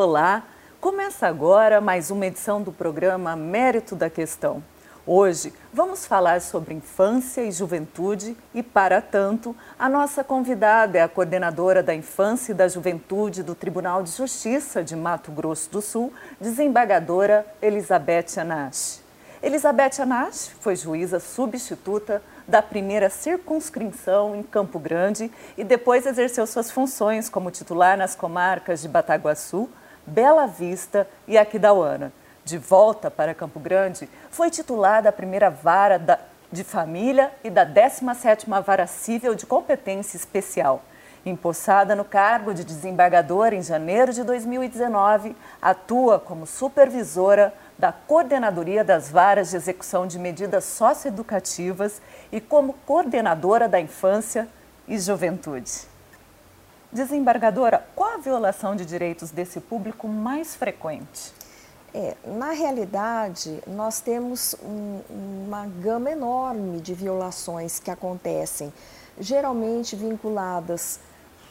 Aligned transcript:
Olá, 0.00 0.44
começa 0.80 1.26
agora 1.26 1.80
mais 1.80 2.08
uma 2.08 2.24
edição 2.24 2.62
do 2.62 2.70
programa 2.70 3.34
Mérito 3.34 3.96
da 3.96 4.08
Questão. 4.08 4.62
Hoje 5.04 5.52
vamos 5.72 6.06
falar 6.06 6.40
sobre 6.40 6.72
infância 6.72 7.40
e 7.40 7.50
juventude 7.50 8.36
e, 8.54 8.62
para 8.62 9.02
tanto, 9.02 9.56
a 9.76 9.88
nossa 9.88 10.22
convidada 10.22 10.98
é 10.98 11.02
a 11.02 11.08
coordenadora 11.08 11.82
da 11.82 11.96
Infância 11.96 12.52
e 12.52 12.54
da 12.54 12.68
Juventude 12.68 13.42
do 13.42 13.56
Tribunal 13.56 14.04
de 14.04 14.12
Justiça 14.12 14.84
de 14.84 14.94
Mato 14.94 15.32
Grosso 15.32 15.68
do 15.68 15.82
Sul, 15.82 16.12
desembargadora 16.40 17.44
Elizabeth 17.60 18.38
Anache. 18.38 19.00
Elizabeth 19.42 20.00
Anache 20.00 20.52
foi 20.60 20.76
juíza 20.76 21.18
substituta 21.18 22.22
da 22.46 22.62
primeira 22.62 23.10
circunscrição 23.10 24.36
em 24.36 24.44
Campo 24.44 24.78
Grande 24.78 25.28
e 25.56 25.64
depois 25.64 26.06
exerceu 26.06 26.46
suas 26.46 26.70
funções 26.70 27.28
como 27.28 27.50
titular 27.50 27.98
nas 27.98 28.14
comarcas 28.14 28.80
de 28.80 28.88
Bataguaçu, 28.88 29.68
Bela 30.08 30.46
Vista 30.46 31.08
e 31.26 31.36
Aquidauana. 31.38 32.12
De 32.44 32.56
volta 32.56 33.10
para 33.10 33.34
Campo 33.34 33.60
Grande, 33.60 34.08
foi 34.30 34.50
titular 34.50 35.02
da 35.02 35.12
primeira 35.12 35.50
vara 35.50 35.98
da, 35.98 36.18
de 36.50 36.64
família 36.64 37.30
e 37.44 37.50
da 37.50 37.66
17ª 37.66 38.62
Vara 38.62 38.86
Civil 38.86 39.34
de 39.34 39.44
Competência 39.44 40.16
Especial. 40.16 40.82
Empossada 41.26 41.94
no 41.94 42.04
cargo 42.04 42.54
de 42.54 42.64
desembargadora 42.64 43.54
em 43.54 43.62
janeiro 43.62 44.14
de 44.14 44.24
2019, 44.24 45.36
atua 45.60 46.18
como 46.18 46.46
supervisora 46.46 47.52
da 47.78 47.92
Coordenadoria 47.92 48.82
das 48.82 49.10
Varas 49.10 49.50
de 49.50 49.56
Execução 49.56 50.06
de 50.06 50.18
Medidas 50.18 50.64
Socioeducativas 50.64 52.00
e 52.32 52.40
como 52.40 52.72
coordenadora 52.86 53.68
da 53.68 53.78
Infância 53.78 54.48
e 54.86 54.98
Juventude. 54.98 55.97
Desembargadora, 56.90 57.86
qual 57.94 58.14
a 58.14 58.16
violação 58.16 58.74
de 58.74 58.86
direitos 58.86 59.30
desse 59.30 59.60
público 59.60 60.08
mais 60.08 60.54
frequente? 60.54 61.34
É, 61.92 62.16
na 62.24 62.52
realidade, 62.52 63.62
nós 63.66 64.00
temos 64.00 64.54
um, 64.62 65.00
uma 65.46 65.66
gama 65.66 66.10
enorme 66.10 66.80
de 66.80 66.94
violações 66.94 67.78
que 67.78 67.90
acontecem, 67.90 68.72
geralmente 69.20 69.96
vinculadas 69.96 70.98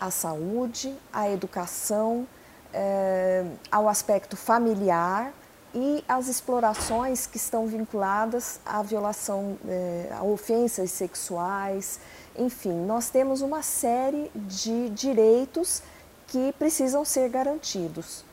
à 0.01 0.09
saúde, 0.09 0.95
à 1.13 1.29
educação, 1.29 2.27
é, 2.73 3.45
ao 3.71 3.87
aspecto 3.87 4.35
familiar 4.35 5.31
e 5.73 6.03
as 6.07 6.27
explorações 6.27 7.27
que 7.27 7.37
estão 7.37 7.67
vinculadas 7.67 8.59
à 8.65 8.81
violação, 8.81 9.55
é, 9.67 10.09
a 10.17 10.23
ofensas 10.23 10.89
sexuais, 10.89 11.99
enfim, 12.37 12.73
nós 12.85 13.09
temos 13.09 13.41
uma 13.41 13.61
série 13.61 14.31
de 14.35 14.89
direitos 14.89 15.81
que 16.27 16.53
precisam 16.53 17.03
ser 17.03 17.29
garantidos. 17.29 18.23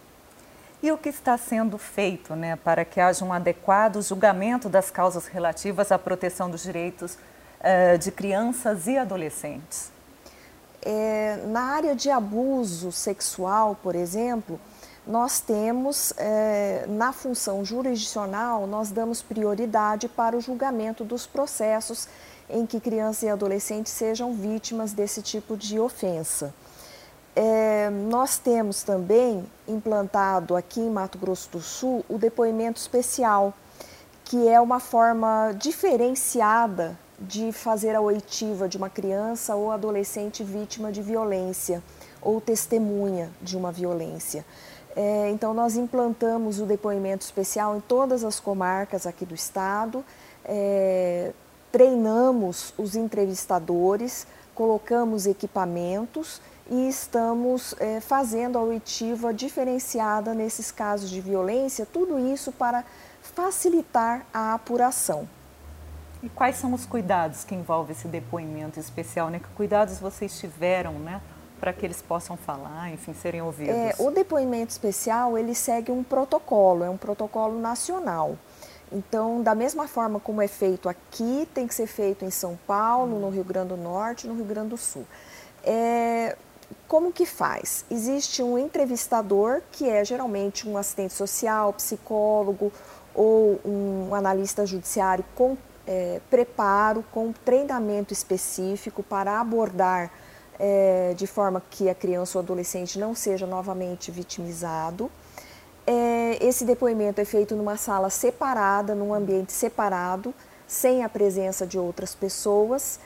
E 0.82 0.92
o 0.92 0.98
que 0.98 1.08
está 1.08 1.38
sendo 1.38 1.78
feito 1.78 2.36
né, 2.36 2.56
para 2.56 2.84
que 2.84 3.00
haja 3.00 3.24
um 3.24 3.32
adequado 3.32 4.02
julgamento 4.02 4.68
das 4.68 4.90
causas 4.90 5.26
relativas 5.26 5.90
à 5.90 5.98
proteção 5.98 6.50
dos 6.50 6.62
direitos 6.62 7.14
uh, 7.14 7.96
de 7.98 8.12
crianças 8.12 8.86
e 8.86 8.98
adolescentes? 8.98 9.90
É, 10.82 11.38
na 11.46 11.62
área 11.62 11.94
de 11.94 12.10
abuso 12.10 12.92
sexual, 12.92 13.74
por 13.82 13.94
exemplo, 13.94 14.60
nós 15.06 15.40
temos, 15.40 16.12
é, 16.18 16.84
na 16.88 17.12
função 17.12 17.64
jurisdicional, 17.64 18.66
nós 18.66 18.90
damos 18.90 19.22
prioridade 19.22 20.08
para 20.08 20.36
o 20.36 20.40
julgamento 20.40 21.02
dos 21.04 21.26
processos 21.26 22.06
em 22.48 22.66
que 22.66 22.80
crianças 22.80 23.22
e 23.22 23.28
adolescentes 23.28 23.92
sejam 23.92 24.34
vítimas 24.34 24.92
desse 24.92 25.22
tipo 25.22 25.56
de 25.56 25.78
ofensa. 25.78 26.54
É, 27.36 27.90
nós 27.90 28.38
temos 28.38 28.82
também 28.82 29.44
implantado 29.66 30.54
aqui 30.54 30.80
em 30.80 30.90
Mato 30.90 31.18
Grosso 31.18 31.50
do 31.50 31.60
Sul 31.60 32.04
o 32.08 32.16
depoimento 32.16 32.78
especial, 32.78 33.52
que 34.24 34.48
é 34.48 34.60
uma 34.60 34.78
forma 34.78 35.52
diferenciada 35.58 36.96
de 37.18 37.52
fazer 37.52 37.94
a 37.94 38.00
oitiva 38.00 38.68
de 38.68 38.76
uma 38.76 38.88
criança 38.88 39.54
ou 39.54 39.70
adolescente 39.70 40.44
vítima 40.44 40.92
de 40.92 41.02
violência 41.02 41.82
ou 42.20 42.40
testemunha 42.40 43.30
de 43.42 43.56
uma 43.56 43.72
violência. 43.72 44.44
É, 44.96 45.28
então, 45.30 45.52
nós 45.52 45.76
implantamos 45.76 46.60
o 46.60 46.66
depoimento 46.66 47.24
especial 47.24 47.76
em 47.76 47.80
todas 47.80 48.22
as 48.22 48.38
comarcas 48.38 49.06
aqui 49.06 49.26
do 49.26 49.34
estado, 49.34 50.04
é, 50.44 51.32
treinamos 51.74 52.72
os 52.78 52.94
entrevistadores, 52.94 54.28
colocamos 54.54 55.26
equipamentos 55.26 56.40
e 56.70 56.88
estamos 56.88 57.74
é, 57.80 58.00
fazendo 58.00 58.56
a 58.56 58.62
oitiva 58.62 59.34
diferenciada 59.34 60.34
nesses 60.34 60.70
casos 60.70 61.10
de 61.10 61.20
violência, 61.20 61.84
tudo 61.84 62.16
isso 62.32 62.52
para 62.52 62.84
facilitar 63.20 64.24
a 64.32 64.54
apuração. 64.54 65.28
E 66.22 66.28
quais 66.28 66.54
são 66.54 66.72
os 66.72 66.86
cuidados 66.86 67.42
que 67.42 67.56
envolve 67.56 67.90
esse 67.90 68.06
depoimento 68.06 68.78
especial? 68.78 69.28
Né? 69.28 69.40
Que 69.40 69.48
cuidados 69.56 69.98
vocês 69.98 70.38
tiveram 70.38 70.92
né, 70.92 71.20
para 71.58 71.72
que 71.72 71.84
eles 71.84 72.00
possam 72.00 72.36
falar, 72.36 72.92
enfim, 72.92 73.12
serem 73.14 73.42
ouvidos? 73.42 73.74
É, 73.74 73.96
o 73.98 74.12
depoimento 74.12 74.70
especial, 74.70 75.36
ele 75.36 75.56
segue 75.56 75.90
um 75.90 76.04
protocolo, 76.04 76.84
é 76.84 76.88
um 76.88 76.96
protocolo 76.96 77.58
nacional. 77.58 78.38
Então, 78.92 79.42
da 79.42 79.54
mesma 79.54 79.88
forma 79.88 80.20
como 80.20 80.40
é 80.40 80.48
feito 80.48 80.88
aqui, 80.88 81.48
tem 81.52 81.66
que 81.66 81.74
ser 81.74 81.86
feito 81.86 82.24
em 82.24 82.30
São 82.30 82.58
Paulo, 82.66 83.18
no 83.18 83.30
Rio 83.30 83.44
Grande 83.44 83.68
do 83.70 83.76
Norte, 83.76 84.26
no 84.26 84.34
Rio 84.34 84.44
Grande 84.44 84.68
do 84.68 84.76
Sul. 84.76 85.04
É, 85.64 86.36
como 86.86 87.12
que 87.12 87.26
faz? 87.26 87.84
Existe 87.90 88.42
um 88.42 88.58
entrevistador, 88.58 89.62
que 89.72 89.88
é 89.88 90.04
geralmente 90.04 90.68
um 90.68 90.76
assistente 90.76 91.12
social, 91.12 91.72
psicólogo 91.72 92.72
ou 93.14 93.60
um 93.64 94.14
analista 94.14 94.66
judiciário 94.66 95.24
com 95.34 95.56
é, 95.86 96.20
preparo, 96.30 97.04
com 97.12 97.32
treinamento 97.32 98.12
específico 98.12 99.02
para 99.02 99.40
abordar 99.40 100.10
é, 100.58 101.14
de 101.16 101.26
forma 101.26 101.62
que 101.70 101.88
a 101.88 101.94
criança 101.94 102.38
ou 102.38 102.42
adolescente 102.42 102.98
não 102.98 103.14
seja 103.14 103.46
novamente 103.46 104.10
vitimizado. 104.10 105.10
É, 105.86 106.38
esse 106.40 106.64
depoimento 106.64 107.20
é 107.20 107.24
feito 107.24 107.54
numa 107.54 107.76
sala 107.76 108.10
separada, 108.10 108.94
num 108.94 109.12
ambiente 109.12 109.52
separado, 109.52 110.34
sem 110.66 111.04
a 111.04 111.08
presença 111.08 111.66
de 111.66 111.78
outras 111.78 112.14
pessoas. 112.14 112.98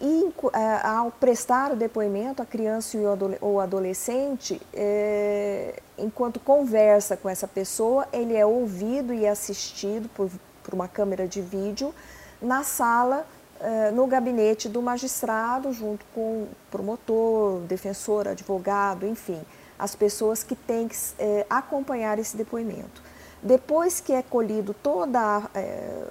E 0.00 0.32
é, 0.52 0.86
ao 0.86 1.10
prestar 1.10 1.72
o 1.72 1.76
depoimento, 1.76 2.40
a 2.40 2.46
criança 2.46 2.96
ou 3.40 3.60
adolescente, 3.60 4.60
é, 4.72 5.80
enquanto 5.96 6.38
conversa 6.38 7.16
com 7.16 7.28
essa 7.28 7.48
pessoa, 7.48 8.06
ele 8.12 8.36
é 8.36 8.46
ouvido 8.46 9.12
e 9.12 9.26
assistido 9.26 10.08
por, 10.10 10.30
por 10.62 10.74
uma 10.74 10.86
câmera 10.86 11.26
de 11.26 11.40
vídeo 11.40 11.92
na 12.40 12.62
sala 12.62 13.26
eh, 13.60 13.90
no 13.90 14.06
gabinete 14.06 14.68
do 14.68 14.80
magistrado, 14.80 15.72
junto 15.72 16.04
com 16.14 16.42
o 16.44 16.48
promotor, 16.70 17.58
defensor, 17.62 18.28
advogado, 18.28 19.04
enfim, 19.04 19.40
as 19.78 19.94
pessoas 19.94 20.42
que 20.42 20.54
têm 20.54 20.88
que 20.88 20.96
é, 21.18 21.46
acompanhar 21.48 22.18
esse 22.18 22.36
depoimento. 22.36 23.02
Depois 23.42 24.00
que 24.00 24.12
é 24.12 24.22
colhido 24.22 24.74
toda, 24.74 25.48
é, 25.54 26.04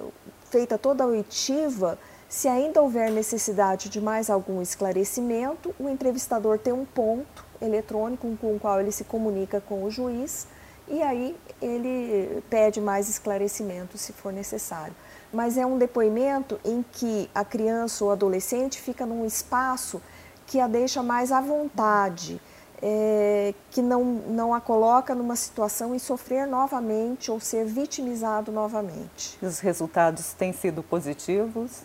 feita 0.50 0.78
toda 0.78 1.04
a 1.04 1.06
oitiva, 1.06 1.98
se 2.28 2.48
ainda 2.48 2.80
houver 2.80 3.10
necessidade 3.10 3.88
de 3.88 4.00
mais 4.00 4.30
algum 4.30 4.62
esclarecimento, 4.62 5.74
o 5.78 5.88
entrevistador 5.88 6.58
tem 6.58 6.72
um 6.72 6.84
ponto 6.84 7.44
eletrônico 7.60 8.36
com 8.40 8.56
o 8.56 8.60
qual 8.60 8.80
ele 8.80 8.92
se 8.92 9.04
comunica 9.04 9.60
com 9.60 9.84
o 9.84 9.90
juiz 9.90 10.46
e 10.86 11.02
aí 11.02 11.36
ele 11.60 12.42
pede 12.48 12.80
mais 12.80 13.08
esclarecimento 13.08 13.98
se 13.98 14.12
for 14.12 14.32
necessário 14.32 14.94
mas 15.32 15.58
é 15.58 15.66
um 15.66 15.78
depoimento 15.78 16.58
em 16.64 16.84
que 16.92 17.30
a 17.34 17.44
criança 17.44 18.04
ou 18.04 18.10
adolescente 18.10 18.80
fica 18.80 19.04
num 19.04 19.26
espaço 19.26 20.00
que 20.46 20.58
a 20.58 20.66
deixa 20.66 21.02
mais 21.02 21.30
à 21.30 21.40
vontade, 21.40 22.40
é, 22.82 23.54
que 23.70 23.82
não, 23.82 24.04
não 24.04 24.54
a 24.54 24.60
coloca 24.60 25.14
numa 25.14 25.36
situação 25.36 25.94
em 25.94 25.98
sofrer 25.98 26.46
novamente 26.46 27.30
ou 27.30 27.40
ser 27.40 27.64
vitimizado 27.64 28.52
novamente. 28.52 29.38
Os 29.42 29.58
resultados 29.58 30.32
têm 30.32 30.52
sido 30.52 30.82
positivos? 30.82 31.82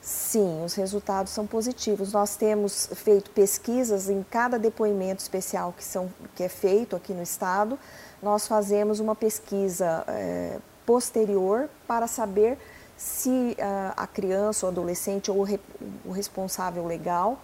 Sim, 0.00 0.64
os 0.64 0.74
resultados 0.74 1.32
são 1.32 1.46
positivos. 1.46 2.12
Nós 2.12 2.36
temos 2.36 2.88
feito 2.94 3.30
pesquisas 3.30 4.08
em 4.08 4.22
cada 4.30 4.56
depoimento 4.56 5.20
especial 5.20 5.74
que, 5.76 5.82
são, 5.82 6.08
que 6.36 6.44
é 6.44 6.48
feito 6.48 6.94
aqui 6.94 7.12
no 7.12 7.22
Estado. 7.22 7.76
Nós 8.22 8.46
fazemos 8.46 9.00
uma 9.00 9.16
pesquisa 9.16 10.04
é, 10.06 10.58
posterior 10.86 11.68
para 11.88 12.06
saber 12.06 12.56
se 12.96 13.28
uh, 13.28 13.92
a 13.96 14.06
criança, 14.06 14.64
o 14.64 14.68
adolescente 14.68 15.30
ou 15.30 15.38
o, 15.38 15.42
re, 15.42 15.60
o 16.04 16.12
responsável 16.12 16.86
legal 16.86 17.38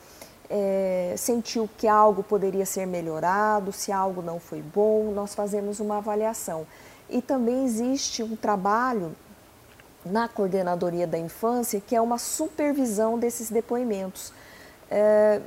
é, 0.55 1.15
sentiu 1.17 1.67
que 1.79 1.89
algo 1.89 2.23
poderia 2.23 2.67
ser 2.67 2.87
melhorado, 2.87 3.73
se 3.73 3.91
algo 3.91 4.21
não 4.21 4.39
foi 4.39 4.61
bom, 4.61 5.11
nós 5.11 5.35
fazemos 5.35 5.81
uma 5.81 5.97
avaliação. 5.97 6.67
E 7.09 7.23
também 7.23 7.65
existe 7.65 8.23
um 8.23 8.37
trabalho 8.37 9.17
na 10.05 10.29
coordenadoria 10.29 11.07
da 11.07 11.19
infância 11.19 11.81
que 11.81 11.97
é 11.97 12.01
uma 12.01 12.19
supervisão 12.19 13.19
desses 13.19 13.51
depoimentos. 13.51 14.31
É, 14.91 15.41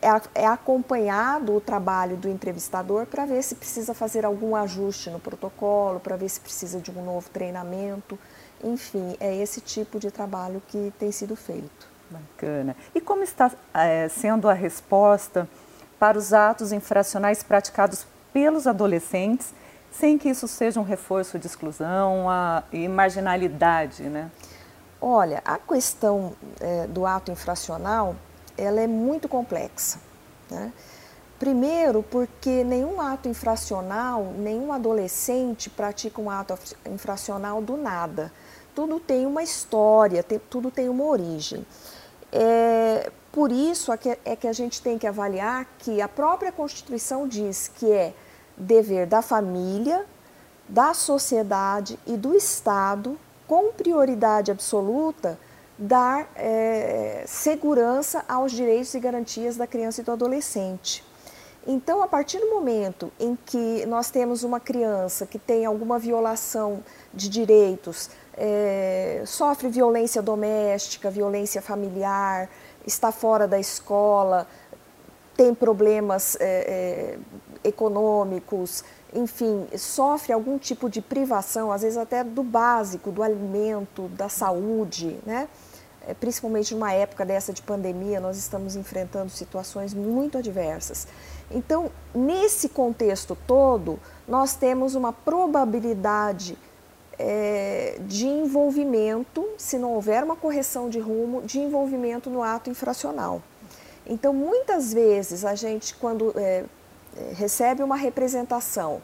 é, 0.00 0.42
é 0.42 0.46
acompanhado 0.46 1.56
o 1.56 1.60
trabalho 1.60 2.16
do 2.16 2.28
entrevistador 2.28 3.06
para 3.06 3.26
ver 3.26 3.42
se 3.42 3.56
precisa 3.56 3.92
fazer 3.92 4.24
algum 4.24 4.54
ajuste 4.54 5.10
no 5.10 5.18
protocolo, 5.18 5.98
para 5.98 6.16
ver 6.16 6.28
se 6.28 6.38
precisa 6.38 6.78
de 6.78 6.92
um 6.92 7.04
novo 7.04 7.28
treinamento. 7.30 8.16
Enfim, 8.62 9.16
é 9.18 9.34
esse 9.34 9.60
tipo 9.60 9.98
de 9.98 10.12
trabalho 10.12 10.62
que 10.68 10.92
tem 11.00 11.10
sido 11.10 11.34
feito. 11.34 11.91
Bacana. 12.12 12.76
E 12.94 13.00
como 13.00 13.22
está 13.22 13.50
é, 13.74 14.08
sendo 14.08 14.48
a 14.48 14.52
resposta 14.52 15.48
para 15.98 16.18
os 16.18 16.32
atos 16.32 16.72
infracionais 16.72 17.42
praticados 17.42 18.06
pelos 18.32 18.66
adolescentes, 18.66 19.54
sem 19.90 20.18
que 20.18 20.28
isso 20.28 20.48
seja 20.48 20.80
um 20.80 20.82
reforço 20.82 21.38
de 21.38 21.46
exclusão 21.46 22.26
e 22.72 22.88
marginalidade, 22.88 24.04
né? 24.04 24.30
Olha, 25.00 25.42
a 25.44 25.58
questão 25.58 26.32
é, 26.60 26.86
do 26.86 27.04
ato 27.04 27.30
infracional, 27.30 28.14
ela 28.56 28.80
é 28.80 28.86
muito 28.86 29.28
complexa. 29.28 29.98
Né? 30.48 30.72
Primeiro, 31.38 32.04
porque 32.04 32.62
nenhum 32.62 33.00
ato 33.00 33.28
infracional, 33.28 34.32
nenhum 34.38 34.72
adolescente 34.72 35.68
pratica 35.68 36.20
um 36.20 36.30
ato 36.30 36.56
infracional 36.86 37.60
do 37.60 37.76
nada. 37.76 38.32
Tudo 38.74 39.00
tem 39.00 39.26
uma 39.26 39.42
história, 39.42 40.22
tem, 40.22 40.38
tudo 40.38 40.70
tem 40.70 40.88
uma 40.88 41.04
origem. 41.04 41.66
É, 42.32 43.10
por 43.30 43.52
isso 43.52 43.92
é 43.92 43.96
que, 43.96 44.18
é 44.24 44.36
que 44.36 44.48
a 44.48 44.52
gente 44.52 44.80
tem 44.80 44.98
que 44.98 45.06
avaliar 45.06 45.66
que 45.78 46.00
a 46.00 46.08
própria 46.08 46.50
Constituição 46.50 47.28
diz 47.28 47.68
que 47.68 47.90
é 47.90 48.14
dever 48.56 49.06
da 49.06 49.20
família, 49.22 50.06
da 50.68 50.94
sociedade 50.94 51.98
e 52.06 52.16
do 52.16 52.34
Estado, 52.34 53.18
com 53.46 53.72
prioridade 53.72 54.50
absoluta, 54.50 55.38
dar 55.76 56.30
é, 56.36 57.24
segurança 57.26 58.24
aos 58.28 58.52
direitos 58.52 58.94
e 58.94 59.00
garantias 59.00 59.56
da 59.56 59.66
criança 59.66 60.00
e 60.00 60.04
do 60.04 60.12
adolescente. 60.12 61.04
Então, 61.66 62.02
a 62.02 62.08
partir 62.08 62.38
do 62.38 62.50
momento 62.50 63.12
em 63.20 63.36
que 63.46 63.86
nós 63.86 64.10
temos 64.10 64.42
uma 64.42 64.58
criança 64.58 65.26
que 65.26 65.38
tem 65.38 65.64
alguma 65.64 65.98
violação 65.98 66.82
de 67.14 67.28
direitos, 67.28 68.10
é, 68.44 69.22
sofre 69.24 69.68
violência 69.68 70.20
doméstica, 70.20 71.08
violência 71.08 71.62
familiar, 71.62 72.50
está 72.84 73.12
fora 73.12 73.46
da 73.46 73.56
escola, 73.60 74.48
tem 75.36 75.54
problemas 75.54 76.36
é, 76.40 77.16
é, 77.62 77.68
econômicos, 77.68 78.82
enfim, 79.14 79.68
sofre 79.78 80.32
algum 80.32 80.58
tipo 80.58 80.90
de 80.90 81.00
privação, 81.00 81.70
às 81.70 81.82
vezes 81.82 81.96
até 81.96 82.24
do 82.24 82.42
básico, 82.42 83.12
do 83.12 83.22
alimento, 83.22 84.08
da 84.08 84.28
saúde, 84.28 85.20
né? 85.24 85.48
É, 86.04 86.12
principalmente 86.12 86.74
numa 86.74 86.92
época 86.92 87.24
dessa 87.24 87.52
de 87.52 87.62
pandemia, 87.62 88.18
nós 88.18 88.36
estamos 88.36 88.74
enfrentando 88.74 89.30
situações 89.30 89.94
muito 89.94 90.36
adversas. 90.36 91.06
Então, 91.48 91.92
nesse 92.12 92.68
contexto 92.68 93.38
todo, 93.46 94.00
nós 94.26 94.56
temos 94.56 94.96
uma 94.96 95.12
probabilidade 95.12 96.58
é, 97.24 97.98
de 98.00 98.26
envolvimento, 98.26 99.48
se 99.56 99.78
não 99.78 99.92
houver 99.94 100.24
uma 100.24 100.34
correção 100.34 100.90
de 100.90 100.98
rumo, 100.98 101.42
de 101.42 101.60
envolvimento 101.60 102.28
no 102.28 102.42
ato 102.42 102.68
infracional. 102.68 103.40
Então, 104.04 104.34
muitas 104.34 104.92
vezes, 104.92 105.44
a 105.44 105.54
gente, 105.54 105.94
quando 105.94 106.34
é, 106.36 106.64
é 107.16 107.32
recebe 107.34 107.80
uma 107.80 107.94
representação 107.94 109.00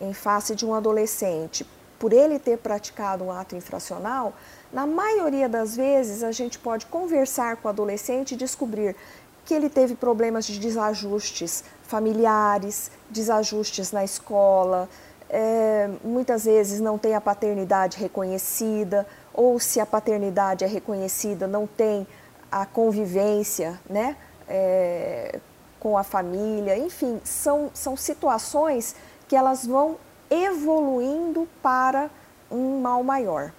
em 0.00 0.14
face 0.14 0.54
de 0.54 0.64
um 0.64 0.72
adolescente, 0.72 1.66
por 1.98 2.14
ele 2.14 2.38
ter 2.38 2.56
praticado 2.56 3.24
um 3.24 3.30
ato 3.30 3.54
infracional, 3.54 4.32
na 4.72 4.86
maioria 4.86 5.48
das 5.48 5.76
vezes, 5.76 6.22
a 6.22 6.32
gente 6.32 6.58
pode 6.58 6.86
conversar 6.86 7.56
com 7.56 7.68
o 7.68 7.70
adolescente 7.70 8.32
e 8.32 8.36
descobrir 8.36 8.96
que 9.44 9.52
ele 9.52 9.68
teve 9.68 9.94
problemas 9.94 10.46
de 10.46 10.58
desajustes 10.58 11.64
familiares, 11.82 12.90
desajustes 13.10 13.92
na 13.92 14.04
escola, 14.04 14.88
é, 15.30 15.88
muitas 16.04 16.44
vezes 16.44 16.80
não 16.80 16.98
tem 16.98 17.14
a 17.14 17.20
paternidade 17.20 17.98
reconhecida, 17.98 19.06
ou 19.32 19.58
se 19.60 19.80
a 19.80 19.86
paternidade 19.86 20.64
é 20.64 20.66
reconhecida, 20.66 21.46
não 21.46 21.66
tem 21.66 22.06
a 22.50 22.64
convivência 22.66 23.78
né, 23.88 24.16
é, 24.48 25.38
com 25.78 25.96
a 25.96 26.02
família. 26.02 26.76
Enfim, 26.76 27.20
são, 27.24 27.70
são 27.74 27.96
situações 27.96 28.94
que 29.26 29.36
elas 29.36 29.66
vão 29.66 29.96
evoluindo 30.30 31.48
para 31.62 32.10
um 32.50 32.80
mal 32.80 33.02
maior 33.02 33.52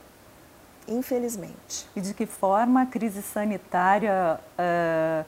infelizmente. 0.89 1.87
E 1.95 2.01
de 2.01 2.13
que 2.13 2.25
forma 2.25 2.81
a 2.81 2.85
crise 2.85 3.21
sanitária 3.21 4.39
uh, 4.57 5.25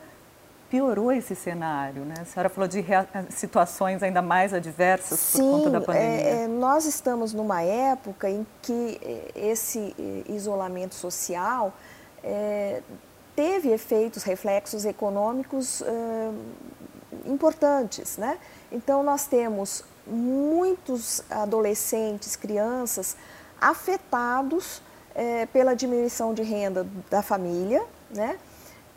piorou 0.72 1.12
esse 1.12 1.36
cenário? 1.36 2.06
Né? 2.06 2.16
A 2.22 2.26
senhora 2.26 2.48
falou 2.48 2.68
de 2.68 2.82
situações 3.30 4.02
ainda 4.02 4.22
mais 4.22 4.54
adversas 4.54 5.20
Sim, 5.20 5.40
por 5.40 5.58
conta 5.58 5.70
da 5.70 5.82
pandemia. 5.82 6.08
É, 6.08 6.44
é, 6.44 6.48
nós 6.48 6.86
estamos 6.86 7.34
numa 7.34 7.62
época 7.62 8.30
em 8.30 8.48
que 8.62 8.98
é, 9.04 9.50
esse 9.50 9.94
é, 10.00 10.32
isolamento 10.32 10.96
social 10.96 11.74
é, 12.24 12.82
teve 13.36 13.70
efeitos, 13.70 14.24
reflexos 14.24 14.86
econômicos 14.86 15.82
é, 15.82 16.32
importantes. 17.26 18.18
Né? 18.18 18.40
Então, 18.72 19.04
nós 19.04 19.28
temos 19.28 19.84
muitos 20.08 21.22
adolescentes, 21.30 22.38
crianças 22.38 23.18
afetados 23.60 24.82
é, 25.14 25.46
pela 25.48 25.76
diminuição 25.76 26.34
de 26.34 26.44
renda 26.44 26.88
da 27.10 27.22
família, 27.22 27.84
né? 28.10 28.40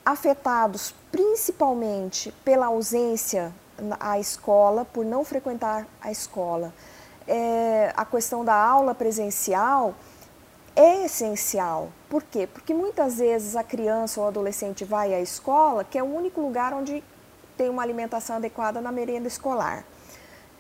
Afetados 0.05 0.95
principalmente 1.11 2.33
pela 2.45 2.67
ausência 2.67 3.53
à 3.99 4.19
escola, 4.19 4.85
por 4.85 5.05
não 5.05 5.25
frequentar 5.25 5.87
a 6.01 6.11
escola. 6.11 6.73
É, 7.27 7.93
a 7.97 8.05
questão 8.05 8.45
da 8.45 8.55
aula 8.55 8.95
presencial 8.95 9.95
é 10.77 11.05
essencial. 11.05 11.89
Por 12.09 12.23
quê? 12.23 12.47
Porque 12.47 12.75
muitas 12.75 13.19
vezes 13.19 13.57
a 13.57 13.63
criança 13.63 14.21
ou 14.21 14.27
adolescente 14.27 14.85
vai 14.85 15.15
à 15.15 15.21
escola, 15.21 15.85
que 15.85 15.97
é 15.97 16.03
o 16.03 16.07
único 16.07 16.41
lugar 16.41 16.73
onde 16.75 17.03
tem 17.57 17.69
uma 17.69 17.83
alimentação 17.83 18.37
adequada 18.37 18.81
na 18.81 18.91
merenda 18.91 19.29
escolar. 19.29 19.85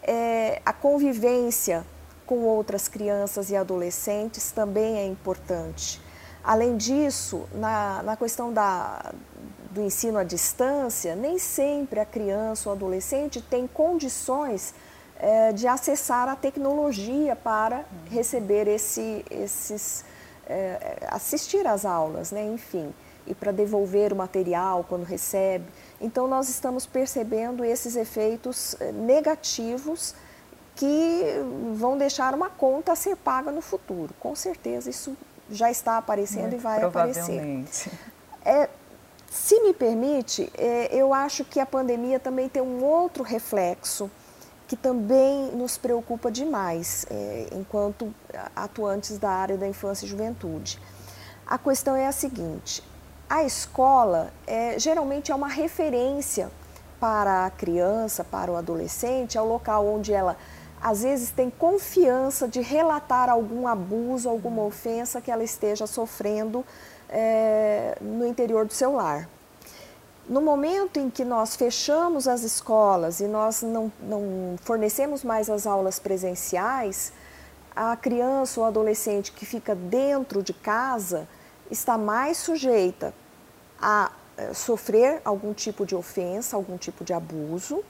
É, 0.03 0.63
a 0.65 0.73
convivência 0.73 1.85
com 2.27 2.45
outras 2.45 2.89
crianças 2.89 3.51
e 3.51 3.57
adolescentes 3.57 4.51
também 4.51 4.97
é 4.99 5.07
importante. 5.07 6.01
Além 6.45 6.77
disso, 6.77 7.47
na, 7.55 8.03
na 8.03 8.17
questão 8.17 8.53
da, 8.53 9.13
do 9.71 9.81
ensino 9.81 10.19
à 10.19 10.25
distância, 10.25 11.17
nem 11.17 11.39
sempre 11.39 11.99
a 11.99 12.05
criança 12.05 12.69
ou 12.69 12.75
adolescente 12.75 13.41
tem 13.41 13.67
condições 13.67 14.75
é, 15.19 15.53
de 15.53 15.67
acessar 15.67 16.29
a 16.29 16.37
tecnologia 16.37 17.35
para 17.35 17.87
receber 18.11 18.69
esse, 18.69 19.25
esses, 19.31 20.05
é, 20.47 20.99
assistir 21.09 21.67
às 21.67 21.87
aulas, 21.87 22.31
né? 22.31 22.45
enfim, 22.45 22.93
e 23.27 23.35
para 23.35 23.51
devolver 23.51 24.13
o 24.13 24.17
material 24.17 24.85
quando 24.87 25.05
recebe. 25.05 25.65
Então, 25.99 26.29
nós 26.29 26.51
estamos 26.51 26.85
percebendo 26.85 27.65
esses 27.65 27.97
efeitos 27.97 28.77
é, 28.79 28.93
negativos 28.93 30.15
que 30.77 31.25
vão 31.75 31.97
deixar 31.97 32.35
uma 32.35 32.51
conta 32.51 32.93
a 32.93 32.97
ser 32.97 33.17
paga 33.17 33.51
no 33.51 33.63
futuro. 33.63 34.13
Com 34.21 34.35
certeza 34.35 34.91
isso 34.91 35.17
já 35.51 35.71
está 35.71 35.99
aparecendo 35.99 36.51
Muito 36.51 36.57
e 36.57 36.59
vai 36.59 36.83
aparecer. 36.83 37.65
É, 38.45 38.69
se 39.31 39.61
me 39.61 39.73
permite, 39.73 40.51
é, 40.57 40.95
eu 40.95 41.13
acho 41.13 41.45
que 41.45 41.59
a 41.59 41.67
pandemia 41.67 42.21
também 42.21 42.49
tem 42.49 42.63
um 42.63 42.85
outro 42.85 43.23
reflexo 43.23 44.11
que 44.67 44.77
também 44.77 45.51
nos 45.53 45.77
preocupa 45.77 46.31
demais, 46.31 47.05
é, 47.11 47.49
enquanto 47.53 48.15
atuantes 48.57 49.19
da 49.19 49.31
área 49.31 49.57
da 49.57 49.69
infância 49.69 50.07
e 50.07 50.09
juventude. 50.09 50.81
A 51.47 51.59
questão 51.59 51.95
é 51.95 52.07
a 52.07 52.13
seguinte: 52.13 52.83
a 53.29 53.45
escola 53.45 54.33
é, 54.47 54.79
geralmente 54.79 55.33
é 55.33 55.35
uma 55.35 55.49
referência 55.49 56.51
para 56.99 57.45
a 57.47 57.51
criança, 57.51 58.25
para 58.25 58.51
o 58.51 58.57
adolescente, 58.57 59.37
é 59.37 59.41
o 59.41 59.45
local 59.45 59.87
onde 59.87 60.13
ela 60.13 60.37
às 60.85 61.03
vezes 61.03 61.31
tem 61.31 61.49
confiança 61.49 62.47
de 62.47 62.61
relatar 62.61 63.31
algum 63.31 63.67
abuso, 63.67 64.29
alguma 64.29 64.63
ofensa 64.65 65.19
que 65.19 65.31
ela 65.31 65.43
esteja 65.43 65.87
sofrendo 65.87 66.63
é, 67.09 67.97
no 68.03 68.27
interior 68.27 68.67
do 68.67 68.75
seu 68.75 68.93
lar. 68.93 69.27
No 70.29 70.43
momento 70.43 71.01
em 71.01 71.09
que 71.09 71.25
nós 71.25 71.57
fechamos 71.57 72.29
as 72.29 72.43
escolas 72.43 73.21
e 73.21 73.25
nós 73.25 73.63
não, 73.63 73.91
não 73.99 74.57
fornecemos 74.63 75.25
mais 75.25 75.49
as 75.49 75.67
aulas 75.67 75.99
presenciais, 75.99 77.15
a 77.75 77.97
criança 77.97 78.61
ou 78.61 78.67
adolescente 78.67 79.33
que 79.33 79.47
fica 79.47 79.75
dentro 79.75 80.43
de 80.43 80.53
casa 80.53 81.27
está 81.71 81.97
mais 81.97 82.37
sujeita 82.37 83.15
a 83.81 84.13
é, 84.37 84.53
sofrer 84.53 85.23
algum 85.25 85.55
tipo 85.55 85.87
de 85.87 85.97
ofensa, 85.97 86.57
algum 86.57 86.77
tipo 86.77 87.05
de 87.05 87.15
abuso 87.15 87.83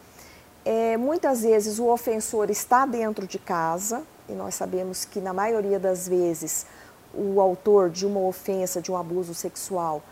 é, 0.65 0.97
muitas 0.97 1.43
vezes 1.43 1.79
o 1.79 1.87
ofensor 1.87 2.51
está 2.51 2.87
dentro 2.87 3.27
de 3.27 3.39
casa, 3.39 4.03
e 4.29 4.33
nós 4.33 4.55
sabemos 4.55 5.05
que 5.05 5.21
na 5.21 5.33
maioria 5.33 5.79
das 5.79 6.09
vezes 6.09 6.65
o 7.13 7.41
autor 7.41 7.91
de 7.91 8.07
uma 8.07 8.21
ofensa, 8.21 8.81
de 8.81 8.91
um 8.91 8.97
abuso 8.97 9.35
sexual, 9.35 10.03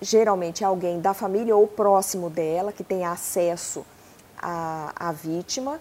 geralmente 0.00 0.62
é 0.62 0.66
alguém 0.66 1.00
da 1.00 1.12
família 1.12 1.56
ou 1.56 1.66
próximo 1.66 2.30
dela 2.30 2.72
que 2.72 2.84
tem 2.84 3.04
acesso 3.04 3.84
à, 4.38 4.92
à 4.96 5.12
vítima 5.12 5.80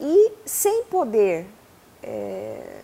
e 0.00 0.32
sem 0.44 0.84
poder 0.84 1.46
é, 2.02 2.82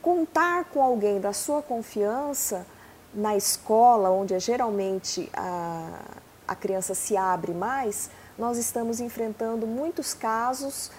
contar 0.00 0.64
com 0.66 0.82
alguém 0.82 1.20
da 1.20 1.32
sua 1.32 1.62
confiança 1.62 2.66
na 3.14 3.36
escola, 3.36 4.10
onde 4.10 4.34
é 4.34 4.40
geralmente 4.40 5.28
a, 5.34 6.00
a 6.48 6.54
criança 6.54 6.94
se 6.94 7.16
abre 7.16 7.52
mais, 7.52 8.10
nós 8.38 8.58
estamos 8.58 9.00
enfrentando 9.00 9.66
muitos 9.66 10.14
casos 10.14 10.90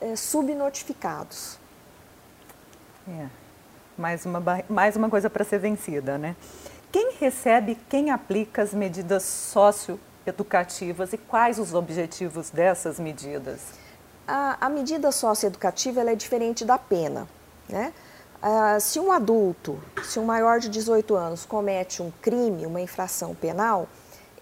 é, 0.00 0.16
subnotificados. 0.16 1.58
É, 3.08 3.26
mais 3.96 4.24
uma, 4.24 4.42
mais 4.68 4.96
uma 4.96 5.08
coisa 5.08 5.28
para 5.30 5.44
ser 5.44 5.58
vencida, 5.58 6.18
né? 6.18 6.36
Quem 6.92 7.12
recebe, 7.18 7.78
quem 7.88 8.10
aplica 8.10 8.62
as 8.62 8.74
medidas 8.74 9.22
socioeducativas 9.22 11.12
e 11.12 11.18
quais 11.18 11.58
os 11.58 11.72
objetivos 11.72 12.50
dessas 12.50 12.98
medidas? 12.98 13.60
A, 14.26 14.66
a 14.66 14.68
medida 14.68 15.12
socioeducativa 15.12 16.02
é 16.02 16.14
diferente 16.14 16.64
da 16.64 16.78
pena, 16.78 17.28
né? 17.68 17.92
Ah, 18.42 18.80
se 18.80 18.98
um 18.98 19.12
adulto, 19.12 19.78
se 20.02 20.18
um 20.18 20.24
maior 20.24 20.60
de 20.60 20.70
18 20.70 21.14
anos 21.14 21.44
comete 21.44 22.00
um 22.00 22.10
crime, 22.22 22.64
uma 22.64 22.80
infração 22.80 23.34
penal, 23.34 23.86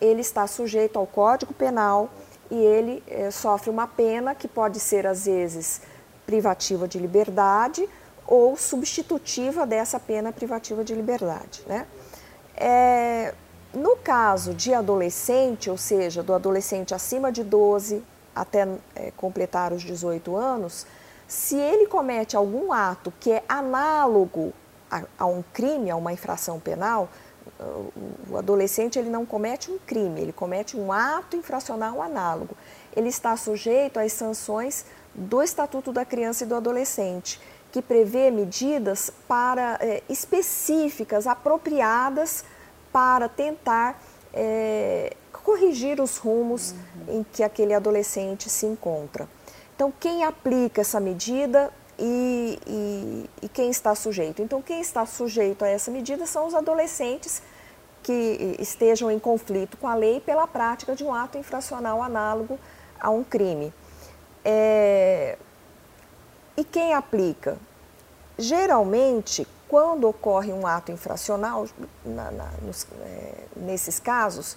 ele 0.00 0.20
está 0.20 0.46
sujeito 0.46 0.98
ao 0.98 1.06
Código 1.06 1.52
Penal 1.52 2.08
e 2.50 2.56
ele 2.56 3.02
eh, 3.06 3.30
sofre 3.30 3.70
uma 3.70 3.86
pena 3.86 4.34
que 4.34 4.48
pode 4.48 4.80
ser, 4.80 5.06
às 5.06 5.26
vezes, 5.26 5.82
privativa 6.26 6.86
de 6.86 6.98
liberdade 6.98 7.88
ou 8.26 8.56
substitutiva 8.56 9.66
dessa 9.66 9.98
pena 9.98 10.30
privativa 10.30 10.84
de 10.84 10.94
liberdade. 10.94 11.62
Né? 11.66 11.86
É, 12.54 13.34
no 13.72 13.96
caso 13.96 14.52
de 14.52 14.74
adolescente, 14.74 15.70
ou 15.70 15.78
seja, 15.78 16.22
do 16.22 16.34
adolescente 16.34 16.94
acima 16.94 17.32
de 17.32 17.42
12 17.42 18.02
até 18.34 18.68
é, 18.94 19.10
completar 19.16 19.72
os 19.72 19.82
18 19.82 20.36
anos, 20.36 20.86
se 21.26 21.56
ele 21.56 21.86
comete 21.86 22.36
algum 22.36 22.72
ato 22.72 23.12
que 23.18 23.32
é 23.32 23.44
análogo 23.48 24.52
a, 24.90 25.02
a 25.18 25.26
um 25.26 25.42
crime, 25.52 25.90
a 25.90 25.96
uma 25.96 26.12
infração 26.12 26.60
penal, 26.60 27.08
o 28.30 28.36
adolescente 28.36 28.98
ele 28.98 29.10
não 29.10 29.26
comete 29.26 29.70
um 29.70 29.78
crime, 29.78 30.20
ele 30.20 30.32
comete 30.32 30.76
um 30.76 30.92
ato 30.92 31.36
infracional 31.36 32.00
análogo. 32.02 32.56
Ele 32.94 33.08
está 33.08 33.36
sujeito 33.36 33.98
às 33.98 34.12
sanções 34.12 34.84
do 35.14 35.42
Estatuto 35.42 35.92
da 35.92 36.04
Criança 36.04 36.44
e 36.44 36.46
do 36.46 36.54
Adolescente, 36.54 37.40
que 37.72 37.82
prevê 37.82 38.30
medidas 38.30 39.10
para 39.26 39.78
é, 39.80 40.02
específicas, 40.08 41.26
apropriadas 41.26 42.44
para 42.92 43.28
tentar 43.28 44.00
é, 44.32 45.14
corrigir 45.32 46.00
os 46.00 46.16
rumos 46.16 46.72
uhum. 46.72 47.18
em 47.18 47.26
que 47.32 47.42
aquele 47.42 47.74
adolescente 47.74 48.48
se 48.48 48.66
encontra. 48.66 49.28
Então, 49.74 49.92
quem 49.98 50.24
aplica 50.24 50.80
essa 50.80 50.98
medida 50.98 51.72
e, 51.98 52.58
e, 52.66 53.30
e, 53.42 53.48
quem 53.48 53.70
está 53.70 53.94
sujeito? 53.94 54.40
Então, 54.40 54.62
quem 54.62 54.80
está 54.80 55.04
sujeito 55.04 55.64
a 55.64 55.68
essa 55.68 55.90
medida 55.90 56.26
são 56.26 56.46
os 56.46 56.54
adolescentes 56.54 57.42
que 58.02 58.56
estejam 58.58 59.10
em 59.10 59.18
conflito 59.18 59.76
com 59.76 59.88
a 59.88 59.94
lei 59.94 60.20
pela 60.20 60.46
prática 60.46 60.94
de 60.94 61.04
um 61.04 61.12
ato 61.12 61.36
infracional 61.36 62.02
análogo 62.02 62.58
a 63.00 63.10
um 63.10 63.24
crime. 63.24 63.72
É... 64.44 65.36
E 66.56 66.64
quem 66.64 66.94
aplica? 66.94 67.58
Geralmente, 68.38 69.46
quando 69.68 70.08
ocorre 70.08 70.52
um 70.52 70.66
ato 70.66 70.92
infracional, 70.92 71.66
na, 72.04 72.30
na, 72.30 72.50
nos, 72.62 72.86
é, 73.02 73.34
nesses 73.56 73.98
casos, 73.98 74.56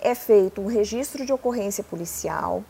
é 0.00 0.14
feito 0.14 0.60
um 0.60 0.66
registro 0.66 1.24
de 1.24 1.32
ocorrência 1.32 1.82
policial 1.82 2.62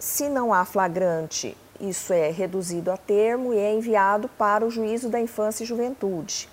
se 0.00 0.28
não 0.30 0.52
há 0.52 0.64
flagrante, 0.64 1.56
isso 1.80 2.12
é 2.12 2.30
reduzido 2.30 2.90
a 2.90 2.96
termo 2.96 3.54
e 3.54 3.58
é 3.58 3.72
enviado 3.72 4.28
para 4.36 4.64
o 4.66 4.70
juízo 4.70 5.08
da 5.08 5.20
infância 5.20 5.64
e 5.64 5.66
juventude. 5.66 6.48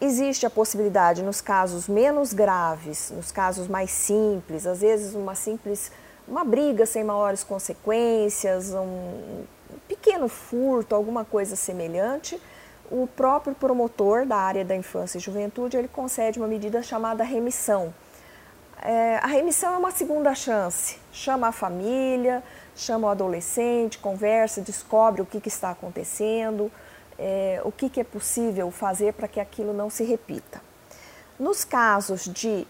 Existe 0.00 0.46
a 0.46 0.50
possibilidade, 0.50 1.22
nos 1.22 1.40
casos 1.40 1.88
menos 1.88 2.32
graves, 2.32 3.10
nos 3.10 3.32
casos 3.32 3.66
mais 3.66 3.90
simples, 3.90 4.66
às 4.66 4.80
vezes 4.80 5.14
uma 5.14 5.34
simples, 5.34 5.90
uma 6.26 6.44
briga 6.44 6.86
sem 6.86 7.02
maiores 7.02 7.42
consequências, 7.42 8.72
um 8.74 9.44
pequeno 9.88 10.28
furto, 10.28 10.94
alguma 10.94 11.24
coisa 11.24 11.56
semelhante, 11.56 12.40
o 12.90 13.06
próprio 13.06 13.54
promotor 13.54 14.24
da 14.24 14.36
área 14.36 14.64
da 14.64 14.76
infância 14.76 15.18
e 15.18 15.20
juventude, 15.20 15.76
ele 15.76 15.88
concede 15.88 16.38
uma 16.38 16.48
medida 16.48 16.82
chamada 16.82 17.24
remissão. 17.24 17.92
É, 18.80 19.16
a 19.16 19.26
remissão 19.26 19.74
é 19.74 19.76
uma 19.76 19.90
segunda 19.90 20.34
chance, 20.34 20.98
chama 21.12 21.48
a 21.48 21.52
família, 21.52 22.42
chama 22.80 23.08
o 23.08 23.10
adolescente, 23.10 23.98
conversa, 23.98 24.60
descobre 24.60 25.20
o 25.20 25.26
que, 25.26 25.40
que 25.40 25.48
está 25.48 25.70
acontecendo, 25.70 26.70
é, 27.18 27.60
o 27.64 27.72
que, 27.72 27.88
que 27.88 28.00
é 28.00 28.04
possível 28.04 28.70
fazer 28.70 29.12
para 29.14 29.26
que 29.26 29.40
aquilo 29.40 29.72
não 29.72 29.90
se 29.90 30.04
repita. 30.04 30.60
Nos 31.38 31.64
casos 31.64 32.24
de 32.24 32.66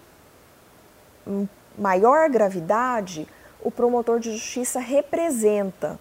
maior 1.77 2.29
gravidade, 2.29 3.29
o 3.61 3.71
promotor 3.71 4.19
de 4.19 4.33
justiça 4.33 4.81
representa, 4.81 5.99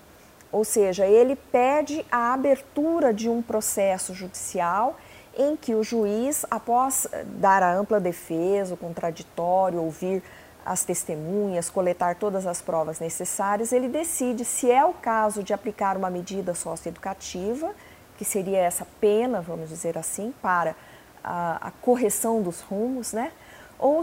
ou 0.52 0.64
seja, 0.64 1.06
ele 1.06 1.36
pede 1.36 2.06
a 2.12 2.34
abertura 2.34 3.14
de 3.14 3.30
um 3.30 3.42
processo 3.42 4.14
judicial 4.14 4.98
em 5.38 5.56
que 5.56 5.76
o 5.76 5.84
juiz, 5.84 6.46
após 6.50 7.08
dar 7.26 7.62
a 7.62 7.74
ampla 7.74 8.00
defesa, 8.00 8.74
o 8.74 8.78
contraditório, 8.78 9.82
ouvir 9.82 10.24
as 10.68 10.84
testemunhas, 10.84 11.70
coletar 11.70 12.16
todas 12.16 12.46
as 12.46 12.62
provas 12.62 13.00
necessárias, 13.00 13.72
ele 13.72 13.88
decide 13.88 14.44
se 14.44 14.70
é 14.70 14.84
o 14.84 14.94
caso 14.94 15.42
de 15.42 15.54
aplicar 15.54 15.96
uma 15.96 16.10
medida 16.10 16.54
socioeducativa, 16.54 17.74
que 18.18 18.26
seria 18.26 18.58
essa 18.58 18.86
pena, 19.00 19.40
vamos 19.40 19.70
dizer 19.70 19.98
assim, 19.98 20.34
para 20.42 20.76
a, 21.24 21.68
a 21.68 21.72
correção 21.72 22.42
dos 22.42 22.60
rumos, 22.60 23.14
né? 23.14 23.32
Ou 23.80 24.02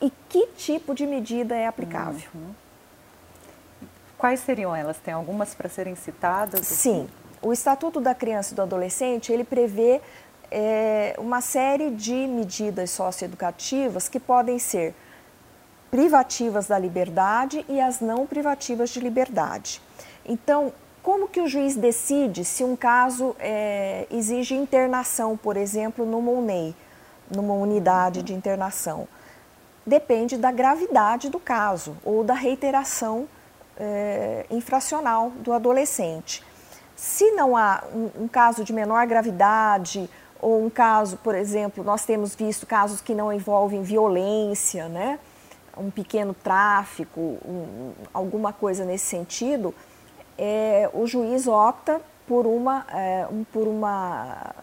e 0.00 0.10
que 0.28 0.46
tipo 0.56 0.94
de 0.94 1.06
medida 1.06 1.54
é 1.54 1.66
aplicável? 1.66 2.28
Uhum. 2.34 2.54
Quais 4.16 4.40
seriam 4.40 4.74
elas? 4.74 4.96
Tem 4.98 5.12
algumas 5.12 5.54
para 5.54 5.68
serem 5.68 5.94
citadas? 5.94 6.66
Sim. 6.66 7.08
O 7.42 7.52
Estatuto 7.52 8.00
da 8.00 8.14
Criança 8.14 8.52
e 8.52 8.56
do 8.56 8.62
Adolescente, 8.62 9.30
ele 9.30 9.44
prevê 9.44 10.00
é, 10.50 11.14
uma 11.18 11.40
série 11.40 11.90
de 11.90 12.14
medidas 12.14 12.90
socioeducativas 12.90 14.08
que 14.08 14.18
podem 14.18 14.58
ser 14.58 14.94
privativas 15.90 16.66
da 16.66 16.78
liberdade 16.78 17.64
e 17.68 17.80
as 17.80 18.00
não 18.00 18.26
privativas 18.26 18.90
de 18.90 19.00
liberdade. 19.00 19.80
Então, 20.24 20.72
como 21.02 21.28
que 21.28 21.40
o 21.40 21.48
juiz 21.48 21.74
decide 21.74 22.44
se 22.44 22.62
um 22.62 22.76
caso 22.76 23.34
é, 23.38 24.06
exige 24.10 24.54
internação, 24.54 25.36
por 25.36 25.56
exemplo, 25.56 26.04
no 26.04 26.20
MONEI, 26.20 26.74
numa 27.34 27.54
unidade 27.54 28.22
de 28.22 28.34
internação? 28.34 29.08
Depende 29.86 30.36
da 30.36 30.52
gravidade 30.52 31.30
do 31.30 31.40
caso 31.40 31.96
ou 32.04 32.22
da 32.22 32.34
reiteração 32.34 33.26
é, 33.78 34.44
infracional 34.50 35.30
do 35.30 35.52
adolescente. 35.52 36.44
Se 36.94 37.30
não 37.30 37.56
há 37.56 37.82
um, 37.94 38.24
um 38.24 38.28
caso 38.28 38.64
de 38.64 38.72
menor 38.72 39.06
gravidade 39.06 40.10
ou 40.40 40.62
um 40.62 40.68
caso, 40.68 41.16
por 41.18 41.34
exemplo, 41.34 41.82
nós 41.82 42.04
temos 42.04 42.34
visto 42.34 42.66
casos 42.66 43.00
que 43.00 43.14
não 43.14 43.32
envolvem 43.32 43.82
violência, 43.82 44.88
né? 44.88 45.18
Um 45.78 45.90
pequeno 45.90 46.34
tráfico, 46.34 47.20
um, 47.44 47.92
alguma 48.12 48.52
coisa 48.52 48.84
nesse 48.84 49.06
sentido, 49.06 49.74
é, 50.36 50.88
o 50.92 51.06
juiz 51.06 51.46
opta 51.46 52.00
por 52.26 52.46
uma, 52.46 52.86
é, 52.92 53.26
um, 53.30 53.44
por 53.44 53.66
uma 53.66 54.54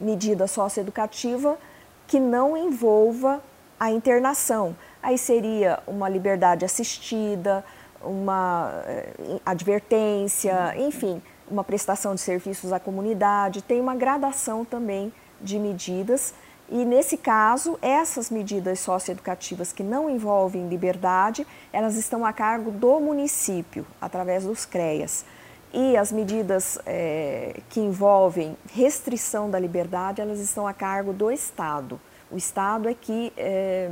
medida 0.00 0.46
socioeducativa 0.46 1.58
que 2.06 2.18
não 2.18 2.56
envolva 2.56 3.42
a 3.78 3.90
internação. 3.90 4.76
Aí 5.02 5.18
seria 5.18 5.80
uma 5.86 6.08
liberdade 6.08 6.64
assistida, 6.64 7.64
uma 8.02 8.82
é, 8.86 9.40
advertência, 9.44 10.74
enfim, 10.78 11.22
uma 11.50 11.62
prestação 11.62 12.14
de 12.14 12.20
serviços 12.20 12.72
à 12.72 12.80
comunidade. 12.80 13.62
Tem 13.62 13.80
uma 13.80 13.94
gradação 13.94 14.64
também 14.64 15.12
de 15.40 15.58
medidas 15.58 16.34
e 16.70 16.84
nesse 16.84 17.16
caso, 17.16 17.78
essas 17.82 18.30
medidas 18.30 18.80
socioeducativas 18.80 19.72
que 19.72 19.82
não 19.82 20.08
envolvem 20.08 20.68
liberdade, 20.68 21.46
elas 21.72 21.94
estão 21.96 22.24
a 22.24 22.32
cargo 22.32 22.70
do 22.70 22.98
município, 23.00 23.86
através 24.00 24.44
dos 24.44 24.64
CREAS. 24.64 25.24
E 25.72 25.96
as 25.96 26.10
medidas 26.10 26.78
é, 26.86 27.60
que 27.68 27.80
envolvem 27.80 28.56
restrição 28.72 29.50
da 29.50 29.58
liberdade, 29.58 30.20
elas 30.20 30.38
estão 30.38 30.66
a 30.66 30.72
cargo 30.72 31.12
do 31.12 31.30
Estado. 31.30 32.00
O 32.30 32.36
Estado 32.36 32.88
é 32.88 32.94
que 32.94 33.32
é, 33.36 33.90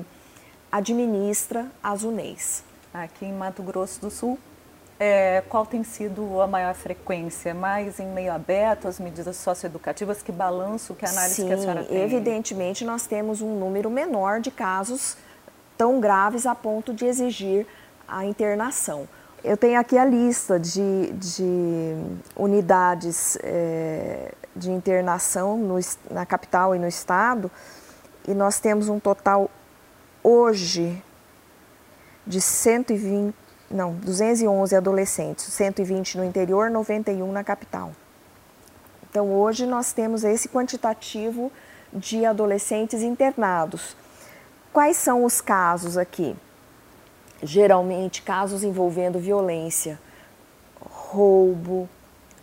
administra 0.70 1.66
as 1.82 2.04
UNEIs. 2.04 2.64
Aqui 2.94 3.26
em 3.26 3.32
Mato 3.32 3.62
Grosso 3.62 4.00
do 4.00 4.10
Sul, 4.10 4.38
é, 5.04 5.42
qual 5.48 5.66
tem 5.66 5.82
sido 5.82 6.40
a 6.40 6.46
maior 6.46 6.74
frequência? 6.74 7.52
Mais 7.52 7.98
em 7.98 8.06
meio 8.06 8.32
aberto, 8.32 8.86
as 8.86 9.00
medidas 9.00 9.36
socioeducativas? 9.36 10.22
Que 10.22 10.30
balanço, 10.30 10.94
que 10.94 11.04
análise 11.04 11.34
Sim, 11.34 11.48
que 11.48 11.54
a 11.54 11.58
senhora 11.58 11.82
tem? 11.82 11.98
evidentemente 11.98 12.84
nós 12.84 13.04
temos 13.04 13.42
um 13.42 13.58
número 13.58 13.90
menor 13.90 14.40
de 14.40 14.52
casos 14.52 15.16
tão 15.76 15.98
graves 15.98 16.46
a 16.46 16.54
ponto 16.54 16.94
de 16.94 17.04
exigir 17.04 17.66
a 18.06 18.24
internação. 18.24 19.08
Eu 19.42 19.56
tenho 19.56 19.80
aqui 19.80 19.98
a 19.98 20.04
lista 20.04 20.60
de, 20.60 21.12
de 21.14 21.96
unidades 22.36 23.36
é, 23.42 24.32
de 24.54 24.70
internação 24.70 25.58
no, 25.58 25.80
na 26.12 26.24
capital 26.24 26.76
e 26.76 26.78
no 26.78 26.86
estado, 26.86 27.50
e 28.28 28.32
nós 28.32 28.60
temos 28.60 28.88
um 28.88 29.00
total 29.00 29.50
hoje 30.22 31.02
de 32.24 32.40
120, 32.40 33.34
não, 33.72 33.94
211 33.94 34.76
adolescentes, 34.76 35.44
120 35.44 36.18
no 36.18 36.24
interior, 36.24 36.70
91 36.70 37.32
na 37.32 37.42
capital. 37.42 37.92
Então 39.10 39.32
hoje 39.32 39.66
nós 39.66 39.92
temos 39.92 40.24
esse 40.24 40.48
quantitativo 40.48 41.50
de 41.92 42.24
adolescentes 42.24 43.02
internados. 43.02 43.96
Quais 44.72 44.96
são 44.96 45.24
os 45.24 45.40
casos 45.40 45.98
aqui? 45.98 46.34
Geralmente 47.42 48.22
casos 48.22 48.62
envolvendo 48.62 49.18
violência, 49.18 49.98
roubo, 50.80 51.88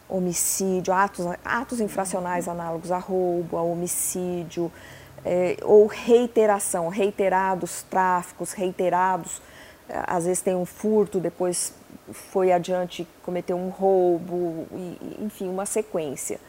homicídio, 0.08 0.94
atos, 0.94 1.26
atos 1.44 1.80
infracionais 1.80 2.48
análogos 2.48 2.92
a 2.92 2.98
roubo, 2.98 3.58
a 3.58 3.62
homicídio, 3.62 4.72
é, 5.24 5.58
ou 5.64 5.88
reiteração, 5.88 6.88
reiterados 6.90 7.84
tráficos, 7.84 8.54
reiterados, 8.54 9.42
às 9.90 10.26
vezes 10.26 10.42
tem 10.42 10.56
um 10.56 10.66
furto, 10.66 11.20
depois 11.20 11.74
foi 12.14 12.52
adiante 12.52 13.08
cometeu 13.24 13.58
um 13.58 13.70
roubo, 13.70 14.68
e, 14.72 15.18
enfim, 15.22 15.50
uma 15.50 15.66
sequência. 15.66 16.40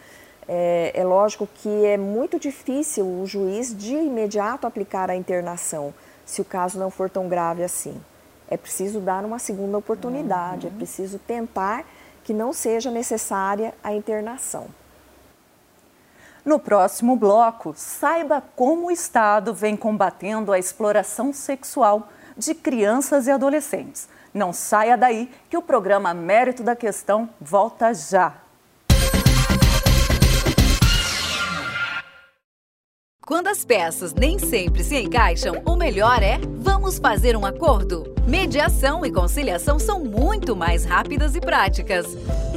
É, 0.48 0.92
é 0.94 1.04
lógico 1.04 1.46
que 1.46 1.84
é 1.84 1.96
muito 1.96 2.38
difícil 2.38 3.06
o 3.06 3.26
juiz 3.26 3.76
de 3.76 3.94
imediato 3.94 4.66
aplicar 4.66 5.10
a 5.10 5.16
internação, 5.16 5.94
se 6.24 6.40
o 6.40 6.44
caso 6.44 6.78
não 6.78 6.90
for 6.90 7.08
tão 7.08 7.28
grave 7.28 7.62
assim. 7.62 8.00
É 8.48 8.56
preciso 8.56 9.00
dar 9.00 9.24
uma 9.24 9.38
segunda 9.38 9.78
oportunidade, 9.78 10.66
é 10.66 10.70
uhum. 10.70 10.74
é 10.74 10.78
preciso 10.78 11.18
tentar 11.18 11.84
que 12.24 12.32
não 12.32 12.52
seja 12.52 12.90
necessária 12.90 13.72
a 13.82 13.94
internação. 13.94 14.66
No 16.44 16.58
próximo 16.58 17.16
bloco, 17.16 17.74
saiba 17.76 18.42
como 18.56 18.86
o 18.86 18.90
Estado 18.90 19.52
vem 19.52 19.76
combatendo 19.76 20.52
a 20.52 20.58
exploração 20.58 21.32
sexual 21.32 22.08
de 22.40 22.54
crianças 22.54 23.26
e 23.26 23.30
adolescentes. 23.30 24.08
Não 24.32 24.52
saia 24.52 24.96
daí 24.96 25.30
que 25.48 25.56
o 25.56 25.62
programa 25.62 26.14
Mérito 26.14 26.62
da 26.62 26.74
Questão 26.74 27.28
volta 27.40 27.92
já. 27.92 28.34
Quando 33.30 33.46
as 33.46 33.64
peças 33.64 34.12
nem 34.12 34.40
sempre 34.40 34.82
se 34.82 35.00
encaixam, 35.00 35.62
o 35.64 35.76
melhor 35.76 36.20
é 36.20 36.40
vamos 36.58 36.98
fazer 36.98 37.36
um 37.36 37.46
acordo. 37.46 38.12
Mediação 38.26 39.06
e 39.06 39.12
conciliação 39.12 39.78
são 39.78 40.00
muito 40.00 40.56
mais 40.56 40.84
rápidas 40.84 41.36
e 41.36 41.40
práticas. 41.40 42.06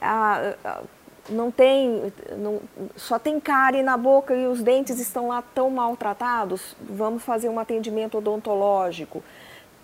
Ah, 0.00 0.54
ah, 0.64 0.82
não 1.28 1.50
tem, 1.50 2.12
não, 2.36 2.60
só 2.94 3.18
tem 3.18 3.40
cárie 3.40 3.82
na 3.82 3.96
boca 3.96 4.34
e 4.34 4.46
os 4.46 4.62
dentes 4.62 5.00
estão 5.00 5.28
lá 5.28 5.42
tão 5.42 5.68
maltratados? 5.70 6.76
Vamos 6.80 7.24
fazer 7.24 7.48
um 7.48 7.58
atendimento 7.58 8.18
odontológico. 8.18 9.22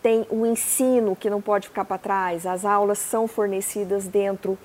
Tem 0.01 0.27
o 0.31 0.47
ensino 0.47 1.17
que 1.17 1.29
não 1.29 1.41
pode 1.41 1.69
ficar 1.69 1.85
para 1.85 1.99
trás. 1.99 2.47
As 2.47 2.65
aulas 2.65 2.99
são 2.99 3.27
fornecidas 3.27 4.07
dentro 4.07 4.57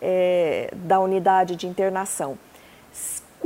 é, 0.00 0.70
da 0.74 0.98
unidade 0.98 1.54
de 1.54 1.66
internação 1.66 2.38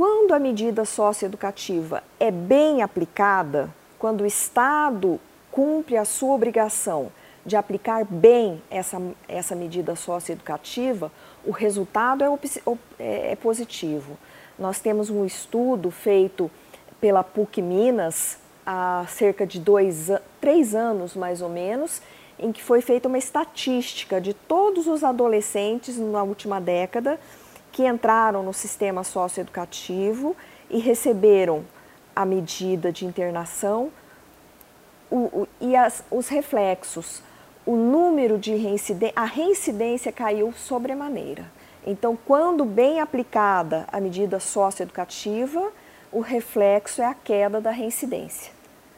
quando 0.01 0.33
a 0.33 0.39
medida 0.39 0.83
socioeducativa 0.83 2.03
é 2.19 2.31
bem 2.31 2.81
aplicada, 2.81 3.69
quando 3.99 4.21
o 4.21 4.25
Estado 4.25 5.19
cumpre 5.51 5.95
a 5.95 6.05
sua 6.05 6.33
obrigação 6.33 7.11
de 7.45 7.55
aplicar 7.55 8.03
bem 8.03 8.63
essa, 8.71 8.99
essa 9.27 9.55
medida 9.55 9.95
socioeducativa, 9.95 11.11
o 11.45 11.51
resultado 11.51 12.23
é, 12.23 12.27
é, 12.97 13.33
é 13.33 13.35
positivo. 13.35 14.17
Nós 14.57 14.79
temos 14.79 15.11
um 15.11 15.23
estudo 15.23 15.91
feito 15.91 16.49
pela 16.99 17.23
PUC 17.23 17.61
Minas 17.61 18.39
há 18.65 19.05
cerca 19.07 19.45
de 19.45 19.59
dois, 19.59 20.09
três 20.39 20.73
anos 20.73 21.15
mais 21.15 21.43
ou 21.43 21.49
menos, 21.49 22.01
em 22.39 22.51
que 22.51 22.63
foi 22.63 22.81
feita 22.81 23.07
uma 23.07 23.19
estatística 23.19 24.19
de 24.19 24.33
todos 24.33 24.87
os 24.87 25.03
adolescentes 25.03 25.95
na 25.99 26.23
última 26.23 26.59
década 26.59 27.19
que 27.71 27.87
entraram 27.87 28.43
no 28.43 28.53
sistema 28.53 29.03
socioeducativo 29.03 30.35
e 30.69 30.79
receberam 30.79 31.65
a 32.15 32.25
medida 32.25 32.91
de 32.91 33.05
internação 33.05 33.91
o, 35.09 35.17
o, 35.41 35.47
e 35.59 35.75
as, 35.75 36.03
os 36.09 36.27
reflexos. 36.29 37.21
O 37.65 37.75
número 37.75 38.39
de 38.39 38.55
reincidência, 38.55 39.13
a 39.15 39.25
reincidência 39.25 40.11
caiu 40.11 40.51
sobremaneira. 40.53 41.45
Então, 41.85 42.17
quando 42.25 42.65
bem 42.65 42.99
aplicada 42.99 43.85
a 43.91 43.99
medida 43.99 44.39
socioeducativa, 44.39 45.71
o 46.11 46.21
reflexo 46.21 47.01
é 47.01 47.05
a 47.05 47.13
queda 47.13 47.61
da 47.61 47.71
reincidência. 47.71 48.51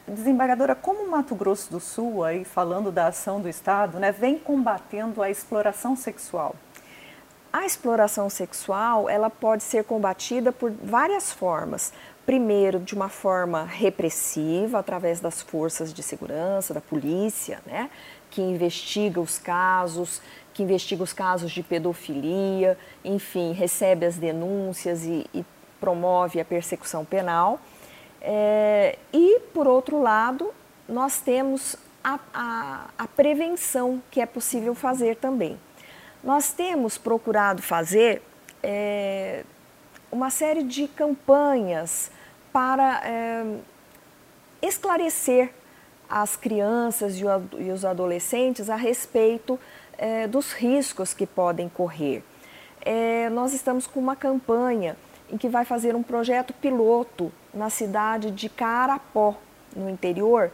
Desembargadora, 0.06 0.74
como 0.74 1.02
o 1.02 1.10
Mato 1.10 1.34
Grosso 1.34 1.70
do 1.70 1.80
Sul, 1.80 2.24
aí 2.24 2.44
falando 2.44 2.92
da 2.92 3.06
ação 3.06 3.40
do 3.40 3.48
Estado, 3.48 3.98
né, 3.98 4.12
vem 4.12 4.38
combatendo 4.38 5.22
a 5.22 5.30
exploração 5.30 5.96
sexual? 5.96 6.54
A 7.54 7.64
exploração 7.64 8.28
sexual, 8.28 9.08
ela 9.08 9.30
pode 9.30 9.62
ser 9.62 9.84
combatida 9.84 10.50
por 10.50 10.72
várias 10.72 11.32
formas. 11.32 11.92
Primeiro, 12.26 12.80
de 12.80 12.96
uma 12.96 13.08
forma 13.08 13.62
repressiva, 13.62 14.80
através 14.80 15.20
das 15.20 15.40
forças 15.40 15.94
de 15.94 16.02
segurança, 16.02 16.74
da 16.74 16.80
polícia, 16.80 17.60
né? 17.64 17.90
que 18.28 18.42
investiga 18.42 19.20
os 19.20 19.38
casos, 19.38 20.20
que 20.52 20.64
investiga 20.64 21.04
os 21.04 21.12
casos 21.12 21.52
de 21.52 21.62
pedofilia, 21.62 22.76
enfim, 23.04 23.52
recebe 23.52 24.04
as 24.04 24.16
denúncias 24.16 25.04
e, 25.04 25.24
e 25.32 25.44
promove 25.80 26.40
a 26.40 26.44
persecução 26.44 27.04
penal. 27.04 27.60
É, 28.20 28.98
e, 29.12 29.38
por 29.54 29.68
outro 29.68 30.02
lado, 30.02 30.52
nós 30.88 31.20
temos 31.20 31.76
a, 32.02 32.18
a, 32.34 32.86
a 32.98 33.06
prevenção 33.06 34.02
que 34.10 34.20
é 34.20 34.26
possível 34.26 34.74
fazer 34.74 35.14
também. 35.14 35.56
Nós 36.24 36.52
temos 36.52 36.96
procurado 36.96 37.60
fazer 37.60 38.22
é, 38.62 39.44
uma 40.10 40.30
série 40.30 40.62
de 40.62 40.88
campanhas 40.88 42.10
para 42.50 43.02
é, 43.04 43.58
esclarecer 44.62 45.52
as 46.08 46.34
crianças 46.34 47.18
e 47.18 47.70
os 47.70 47.84
adolescentes 47.84 48.70
a 48.70 48.76
respeito 48.76 49.60
é, 49.98 50.26
dos 50.26 50.54
riscos 50.54 51.12
que 51.12 51.26
podem 51.26 51.68
correr. 51.68 52.24
É, 52.80 53.28
nós 53.28 53.52
estamos 53.52 53.86
com 53.86 54.00
uma 54.00 54.16
campanha 54.16 54.96
em 55.30 55.36
que 55.36 55.48
vai 55.48 55.66
fazer 55.66 55.94
um 55.94 56.02
projeto 56.02 56.54
piloto 56.54 57.30
na 57.52 57.68
cidade 57.68 58.30
de 58.30 58.48
Carapó, 58.48 59.36
no 59.76 59.90
interior. 59.90 60.50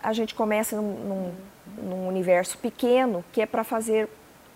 A 0.00 0.12
gente 0.12 0.36
começa 0.36 0.76
num, 0.76 0.94
num, 0.94 1.34
num 1.82 2.08
universo 2.08 2.56
pequeno, 2.58 3.24
que 3.32 3.42
é 3.42 3.46
para 3.46 3.64
fazer 3.64 4.08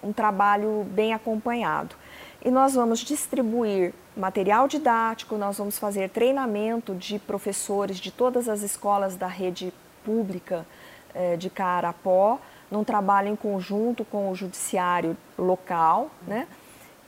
um 0.04 0.12
trabalho 0.12 0.84
bem 0.90 1.14
acompanhado. 1.14 1.96
E 2.44 2.50
nós 2.50 2.74
vamos 2.74 3.00
distribuir 3.00 3.94
material 4.14 4.68
didático, 4.68 5.36
nós 5.36 5.56
vamos 5.56 5.78
fazer 5.78 6.10
treinamento 6.10 6.94
de 6.94 7.18
professores 7.18 7.96
de 7.96 8.10
todas 8.10 8.48
as 8.48 8.62
escolas 8.62 9.16
da 9.16 9.26
rede 9.26 9.72
pública 10.04 10.66
eh, 11.14 11.36
de 11.36 11.48
Carapó, 11.48 12.38
num 12.70 12.84
trabalho 12.84 13.28
em 13.28 13.36
conjunto 13.36 14.04
com 14.04 14.30
o 14.30 14.34
judiciário 14.34 15.16
local, 15.38 16.10
né? 16.26 16.46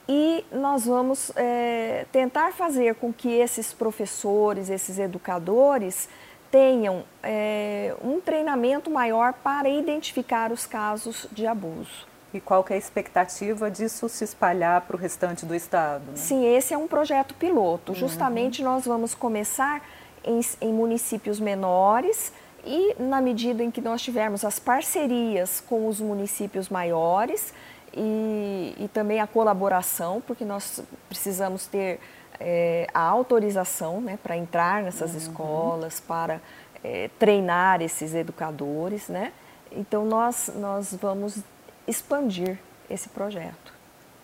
E 0.09 0.44
nós 0.52 0.87
vamos 0.87 1.32
eh, 1.35 2.06
tentar 2.12 2.52
fazer 2.52 2.94
com 2.94 3.12
que 3.12 3.28
esses 3.28 3.72
professores, 3.72 4.70
esses 4.70 4.98
educadores, 4.98 6.09
tenham 6.50 7.04
eh, 7.22 7.94
um 8.02 8.20
treinamento 8.20 8.88
maior 8.88 9.32
para 9.32 9.68
identificar 9.68 10.52
os 10.52 10.64
casos 10.64 11.26
de 11.32 11.46
abuso. 11.46 12.06
E 12.37 12.40
qual 12.40 12.62
que 12.62 12.72
é 12.72 12.77
a 12.77 12.79
expectativa 12.79 13.70
disso 13.70 14.09
se 14.11 14.22
espalhar 14.22 14.83
para 14.83 14.94
o 14.94 14.99
restante 14.99 15.46
do 15.46 15.55
estado? 15.55 16.05
Né? 16.09 16.16
Sim, 16.16 16.44
esse 16.44 16.75
é 16.75 16.79
um 16.79 16.87
projeto 16.87 17.35
piloto. 17.35 17.92
Uhum. 17.92 17.99
Justamente 17.99 18.62
nós 18.62 18.85
vamos 18.85 19.14
começar 19.14 19.83
em, 20.22 20.40
em 20.61 20.72
municípios 20.72 21.40
menores 21.40 22.33
e 22.62 22.94
na 22.99 23.22
medida 23.22 23.62
em 23.62 23.70
que 23.70 23.81
nós 23.81 24.03
tivermos 24.03 24.44
as 24.44 24.59
parcerias 24.59 25.62
com 25.66 25.87
os 25.88 25.99
municípios 25.99 26.68
maiores 26.68 27.55
e, 27.94 28.75
e 28.79 28.88
também 28.88 29.20
a 29.20 29.27
colaboração, 29.27 30.22
porque 30.27 30.44
nós 30.44 30.83
precisamos 31.09 31.66
ter 31.66 31.99
é, 32.38 32.87
a 32.92 33.01
autorização 33.01 34.01
né, 34.03 34.18
para 34.22 34.37
entrar 34.37 34.83
nessas 34.83 35.12
uhum. 35.12 35.18
escolas, 35.18 36.01
para 36.01 36.40
é, 36.85 37.09
treinar 37.18 37.81
esses 37.81 38.14
educadores, 38.14 39.09
né? 39.09 39.33
Então 39.72 40.05
nós, 40.05 40.51
nós 40.57 40.94
vamos 41.01 41.38
expandir 41.87 42.59
esse 42.90 43.09
projeto. 43.09 43.72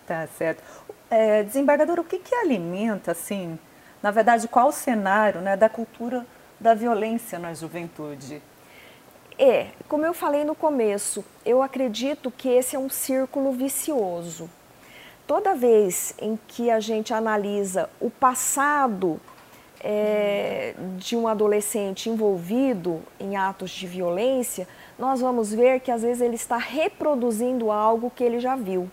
Tá 0.05 0.27
certo. 0.27 0.63
É, 1.09 1.43
desembargador, 1.43 1.99
o 1.99 2.03
que, 2.03 2.19
que 2.19 2.35
alimenta, 2.35 3.11
assim, 3.11 3.57
na 4.01 4.11
verdade, 4.11 4.47
qual 4.47 4.67
o 4.67 4.71
cenário 4.71 5.41
né, 5.41 5.55
da 5.55 5.69
cultura 5.69 6.25
da 6.59 6.73
violência 6.73 7.39
na 7.39 7.53
juventude? 7.53 8.41
É, 9.37 9.67
como 9.87 10.05
eu 10.05 10.13
falei 10.13 10.43
no 10.43 10.53
começo, 10.53 11.23
eu 11.45 11.61
acredito 11.61 12.29
que 12.29 12.49
esse 12.49 12.75
é 12.75 12.79
um 12.79 12.89
círculo 12.89 13.51
vicioso. 13.51 14.49
Toda 15.25 15.55
vez 15.55 16.13
em 16.19 16.37
que 16.47 16.69
a 16.69 16.79
gente 16.79 17.13
analisa 17.13 17.89
o 17.99 18.09
passado 18.09 19.19
é, 19.79 20.75
de 20.97 21.15
um 21.15 21.27
adolescente 21.27 22.09
envolvido 22.09 23.01
em 23.19 23.35
atos 23.35 23.71
de 23.71 23.87
violência, 23.87 24.67
nós 25.03 25.19
vamos 25.19 25.53
ver 25.53 25.81
que 25.81 25.91
às 25.91 26.01
vezes 26.01 26.21
ele 26.21 26.37
está 26.37 26.55
reproduzindo 26.55 27.69
algo 27.69 28.09
que 28.09 28.23
ele 28.23 28.39
já 28.39 28.55
viu. 28.55 28.89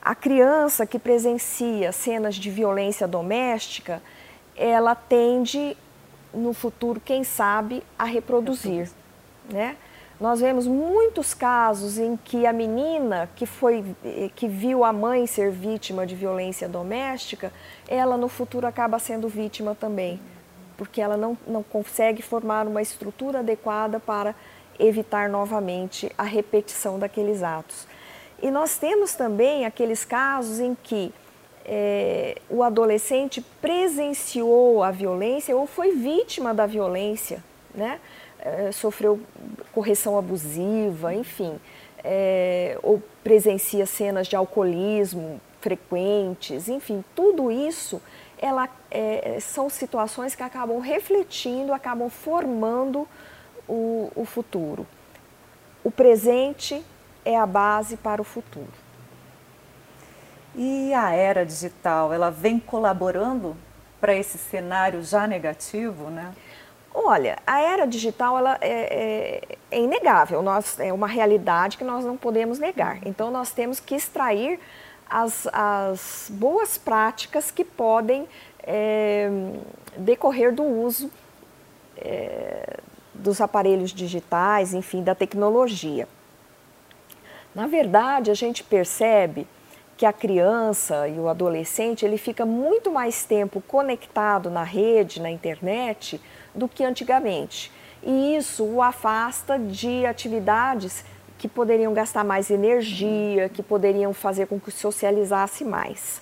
A 0.00 0.14
criança 0.14 0.86
que 0.86 0.96
presencia 0.96 1.90
cenas 1.90 2.36
de 2.36 2.48
violência 2.50 3.08
doméstica, 3.08 4.00
ela 4.54 4.94
tende 4.94 5.76
no 6.32 6.52
futuro, 6.52 7.00
quem 7.04 7.24
sabe, 7.24 7.82
a 7.98 8.04
reproduzir, 8.04 8.88
né? 9.50 9.76
Nós 10.20 10.40
vemos 10.40 10.68
muitos 10.68 11.34
casos 11.34 11.98
em 11.98 12.16
que 12.16 12.46
a 12.46 12.52
menina 12.52 13.28
que 13.34 13.44
foi 13.44 13.84
que 14.36 14.46
viu 14.46 14.84
a 14.84 14.92
mãe 14.92 15.26
ser 15.26 15.50
vítima 15.50 16.06
de 16.06 16.14
violência 16.14 16.68
doméstica, 16.68 17.52
ela 17.88 18.16
no 18.16 18.28
futuro 18.28 18.68
acaba 18.68 19.00
sendo 19.00 19.28
vítima 19.28 19.74
também, 19.74 20.20
porque 20.76 21.00
ela 21.00 21.16
não, 21.16 21.36
não 21.44 21.64
consegue 21.64 22.22
formar 22.22 22.68
uma 22.68 22.80
estrutura 22.80 23.40
adequada 23.40 23.98
para 23.98 24.36
evitar 24.78 25.28
novamente 25.28 26.10
a 26.16 26.22
repetição 26.22 26.98
daqueles 26.98 27.42
atos. 27.42 27.86
E 28.42 28.50
nós 28.50 28.76
temos 28.76 29.14
também 29.14 29.64
aqueles 29.64 30.04
casos 30.04 30.60
em 30.60 30.74
que 30.74 31.12
é, 31.64 32.36
o 32.50 32.62
adolescente 32.62 33.40
presenciou 33.60 34.82
a 34.82 34.90
violência 34.90 35.56
ou 35.56 35.66
foi 35.66 35.92
vítima 35.92 36.52
da 36.52 36.66
violência, 36.66 37.42
né? 37.74 38.00
É, 38.38 38.70
sofreu 38.72 39.18
correção 39.72 40.18
abusiva, 40.18 41.14
enfim, 41.14 41.58
é, 42.02 42.78
ou 42.82 43.02
presencia 43.22 43.86
cenas 43.86 44.26
de 44.26 44.36
alcoolismo 44.36 45.40
frequentes, 45.62 46.68
enfim, 46.68 47.02
tudo 47.14 47.50
isso 47.50 48.02
ela, 48.36 48.68
é, 48.90 49.38
são 49.40 49.70
situações 49.70 50.34
que 50.34 50.42
acabam 50.42 50.78
refletindo, 50.78 51.72
acabam 51.72 52.10
formando 52.10 53.08
o, 53.68 54.10
o 54.14 54.24
futuro. 54.24 54.86
O 55.82 55.90
presente 55.90 56.84
é 57.24 57.36
a 57.36 57.46
base 57.46 57.96
para 57.96 58.20
o 58.20 58.24
futuro. 58.24 58.72
E 60.54 60.94
a 60.94 61.10
era 61.10 61.44
digital, 61.44 62.12
ela 62.12 62.30
vem 62.30 62.58
colaborando 62.58 63.56
para 64.00 64.14
esse 64.14 64.38
cenário 64.38 65.02
já 65.02 65.26
negativo, 65.26 66.10
né? 66.10 66.32
Olha, 66.92 67.38
a 67.44 67.60
era 67.60 67.86
digital 67.86 68.38
ela 68.38 68.56
é, 68.60 68.70
é, 68.70 69.58
é, 69.72 69.80
inegável, 69.80 70.42
nós, 70.42 70.78
é 70.78 70.92
uma 70.92 71.08
realidade 71.08 71.76
que 71.76 71.82
nós 71.82 72.04
não 72.04 72.16
podemos 72.16 72.60
negar. 72.60 72.98
Então, 73.04 73.32
nós 73.32 73.50
temos 73.50 73.80
que 73.80 73.96
extrair 73.96 74.60
as, 75.10 75.48
as 75.52 76.30
boas 76.32 76.78
práticas 76.78 77.50
que 77.50 77.64
podem 77.64 78.28
é, 78.62 79.28
decorrer 79.96 80.54
do 80.54 80.62
uso 80.62 81.10
é, 81.96 82.78
dos 83.14 83.40
aparelhos 83.40 83.92
digitais, 83.92 84.74
enfim, 84.74 85.02
da 85.02 85.14
tecnologia. 85.14 86.08
Na 87.54 87.66
verdade, 87.66 88.30
a 88.30 88.34
gente 88.34 88.64
percebe 88.64 89.46
que 89.96 90.04
a 90.04 90.12
criança 90.12 91.06
e 91.08 91.18
o 91.18 91.28
adolescente 91.28 92.04
ele 92.04 92.18
fica 92.18 92.44
muito 92.44 92.90
mais 92.90 93.24
tempo 93.24 93.60
conectado 93.60 94.50
na 94.50 94.64
rede, 94.64 95.20
na 95.20 95.30
internet, 95.30 96.20
do 96.54 96.68
que 96.68 96.82
antigamente. 96.82 97.70
E 98.02 98.36
isso 98.36 98.64
o 98.64 98.82
afasta 98.82 99.58
de 99.58 100.04
atividades 100.04 101.04
que 101.38 101.48
poderiam 101.48 101.94
gastar 101.94 102.24
mais 102.24 102.50
energia, 102.50 103.48
que 103.48 103.62
poderiam 103.62 104.12
fazer 104.12 104.46
com 104.46 104.58
que 104.58 104.70
socializasse 104.70 105.64
mais. 105.64 106.20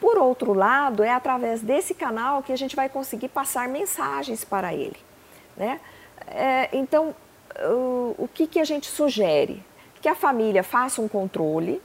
Por 0.00 0.16
outro 0.16 0.52
lado, 0.52 1.02
é 1.02 1.10
através 1.10 1.60
desse 1.60 1.94
canal 1.94 2.42
que 2.42 2.52
a 2.52 2.56
gente 2.56 2.76
vai 2.76 2.88
conseguir 2.88 3.28
passar 3.28 3.68
mensagens 3.68 4.44
para 4.44 4.72
ele. 4.72 4.96
Né? 5.56 5.80
É, 6.30 6.68
então, 6.72 7.14
o, 7.60 8.14
o 8.18 8.28
que, 8.32 8.46
que 8.46 8.60
a 8.60 8.64
gente 8.64 8.86
sugere? 8.86 9.62
Que 10.00 10.08
a 10.08 10.14
família 10.14 10.62
faça 10.62 11.00
um 11.00 11.08
controle, 11.08 11.82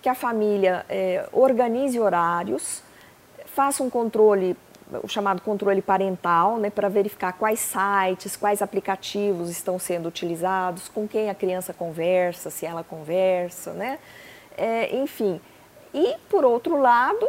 que 0.00 0.08
a 0.08 0.14
família 0.14 0.84
é, 0.88 1.28
organize 1.32 1.98
horários, 1.98 2.82
faça 3.46 3.82
um 3.82 3.90
controle, 3.90 4.56
o 5.02 5.08
chamado 5.08 5.40
controle 5.42 5.80
parental, 5.80 6.58
né, 6.58 6.70
para 6.70 6.88
verificar 6.88 7.32
quais 7.34 7.60
sites, 7.60 8.36
quais 8.36 8.60
aplicativos 8.60 9.48
estão 9.48 9.78
sendo 9.78 10.08
utilizados, 10.08 10.88
com 10.88 11.06
quem 11.06 11.30
a 11.30 11.34
criança 11.34 11.72
conversa, 11.72 12.50
se 12.50 12.66
ela 12.66 12.82
conversa, 12.82 13.72
né? 13.72 13.98
É, 14.56 14.94
enfim. 14.96 15.40
E, 15.94 16.16
por 16.28 16.44
outro 16.44 16.80
lado, 16.80 17.26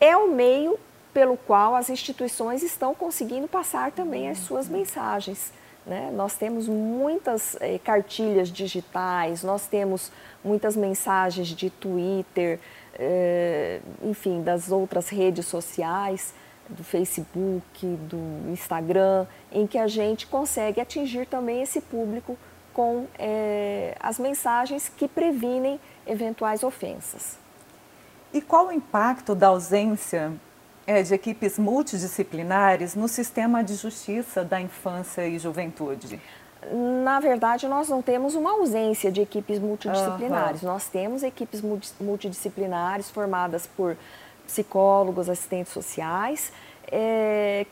é 0.00 0.16
o 0.16 0.28
meio 0.28 0.78
pelo 1.12 1.36
qual 1.36 1.74
as 1.74 1.88
instituições 1.88 2.62
estão 2.62 2.94
conseguindo 2.94 3.48
passar 3.48 3.90
também 3.90 4.28
as 4.28 4.38
suas 4.38 4.68
mensagens. 4.68 5.52
Né? 5.86 6.10
Nós 6.12 6.34
temos 6.34 6.66
muitas 6.66 7.56
eh, 7.60 7.78
cartilhas 7.78 8.48
digitais, 8.48 9.44
nós 9.44 9.68
temos 9.68 10.10
muitas 10.44 10.74
mensagens 10.76 11.46
de 11.46 11.70
Twitter, 11.70 12.58
eh, 12.98 13.80
enfim, 14.02 14.42
das 14.42 14.72
outras 14.72 15.08
redes 15.08 15.46
sociais, 15.46 16.34
do 16.68 16.82
Facebook, 16.82 17.86
do 18.08 18.50
Instagram, 18.50 19.26
em 19.52 19.64
que 19.64 19.78
a 19.78 19.86
gente 19.86 20.26
consegue 20.26 20.80
atingir 20.80 21.24
também 21.26 21.62
esse 21.62 21.80
público 21.80 22.36
com 22.74 23.06
eh, 23.16 23.94
as 24.00 24.18
mensagens 24.18 24.88
que 24.88 25.06
previnem 25.06 25.78
eventuais 26.04 26.64
ofensas. 26.64 27.38
E 28.32 28.40
qual 28.40 28.66
o 28.66 28.72
impacto 28.72 29.36
da 29.36 29.46
ausência 29.46 30.32
é, 30.86 31.02
de 31.02 31.14
equipes 31.14 31.58
multidisciplinares 31.58 32.94
no 32.94 33.08
sistema 33.08 33.64
de 33.64 33.74
justiça 33.74 34.44
da 34.44 34.60
infância 34.60 35.26
e 35.26 35.38
juventude? 35.38 36.20
Na 37.04 37.20
verdade, 37.20 37.68
nós 37.68 37.88
não 37.88 38.02
temos 38.02 38.34
uma 38.34 38.52
ausência 38.52 39.10
de 39.10 39.20
equipes 39.20 39.58
multidisciplinares. 39.58 40.62
Uhum. 40.62 40.68
Nós 40.68 40.88
temos 40.88 41.22
equipes 41.22 41.62
multidisciplinares 42.00 43.10
formadas 43.10 43.66
por 43.66 43.96
psicólogos, 44.46 45.28
assistentes 45.28 45.72
sociais, 45.72 46.52
é, 46.90 47.66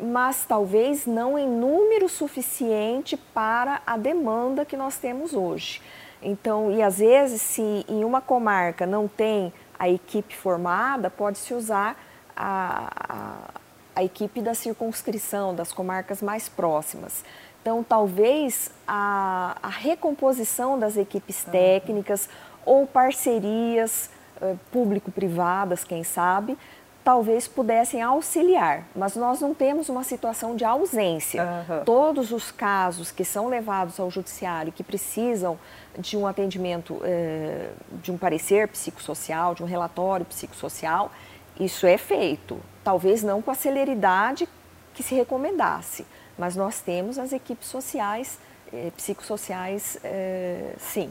mas 0.00 0.44
talvez 0.46 1.06
não 1.06 1.38
em 1.38 1.48
número 1.48 2.08
suficiente 2.08 3.16
para 3.16 3.80
a 3.86 3.96
demanda 3.96 4.64
que 4.64 4.76
nós 4.76 4.96
temos 4.96 5.34
hoje. 5.34 5.80
Então, 6.22 6.72
e 6.72 6.82
às 6.82 6.98
vezes, 6.98 7.42
se 7.42 7.84
em 7.88 8.04
uma 8.04 8.20
comarca 8.20 8.86
não 8.86 9.06
tem 9.06 9.52
a 9.78 9.88
equipe 9.88 10.34
formada, 10.34 11.10
pode-se 11.10 11.52
usar 11.52 11.98
a, 12.36 12.90
a, 13.08 14.00
a, 14.00 14.04
equipe 14.04 14.40
da 14.40 14.54
circunscrição, 14.54 15.54
das 15.54 15.72
comarcas 15.72 16.22
mais 16.22 16.48
próximas. 16.48 17.24
Então, 17.62 17.82
talvez 17.82 18.70
a, 18.86 19.56
a 19.62 19.68
recomposição 19.68 20.78
das 20.78 20.96
equipes 20.96 21.44
técnicas 21.44 22.28
ou 22.66 22.86
parcerias 22.86 24.10
eh, 24.40 24.54
público-privadas, 24.70 25.84
quem 25.84 26.02
sabe, 26.04 26.58
talvez 27.04 27.46
pudessem 27.46 28.00
auxiliar, 28.00 28.84
mas 28.96 29.14
nós 29.14 29.38
não 29.40 29.54
temos 29.54 29.90
uma 29.90 30.02
situação 30.02 30.56
de 30.56 30.64
ausência. 30.64 31.44
Uhum. 31.44 31.84
Todos 31.84 32.32
os 32.32 32.50
casos 32.50 33.10
que 33.12 33.24
são 33.24 33.48
levados 33.48 34.00
ao 34.00 34.10
judiciário 34.10 34.72
que 34.72 34.82
precisam 34.82 35.58
de 35.98 36.16
um 36.16 36.26
atendimento, 36.26 36.98
eh, 37.04 37.70
de 38.02 38.10
um 38.10 38.16
parecer 38.16 38.68
psicossocial, 38.68 39.54
de 39.54 39.62
um 39.62 39.66
relatório 39.66 40.24
psicossocial, 40.24 41.12
isso 41.58 41.86
é 41.86 41.96
feito. 41.96 42.58
Talvez 42.82 43.22
não 43.22 43.40
com 43.40 43.50
a 43.50 43.54
celeridade 43.54 44.48
que 44.94 45.02
se 45.02 45.14
recomendasse, 45.14 46.06
mas 46.38 46.56
nós 46.56 46.80
temos 46.80 47.18
as 47.18 47.32
equipes 47.32 47.68
sociais, 47.68 48.38
eh, 48.72 48.90
psicossociais, 48.96 49.98
eh, 50.04 50.74
sim. 50.78 51.10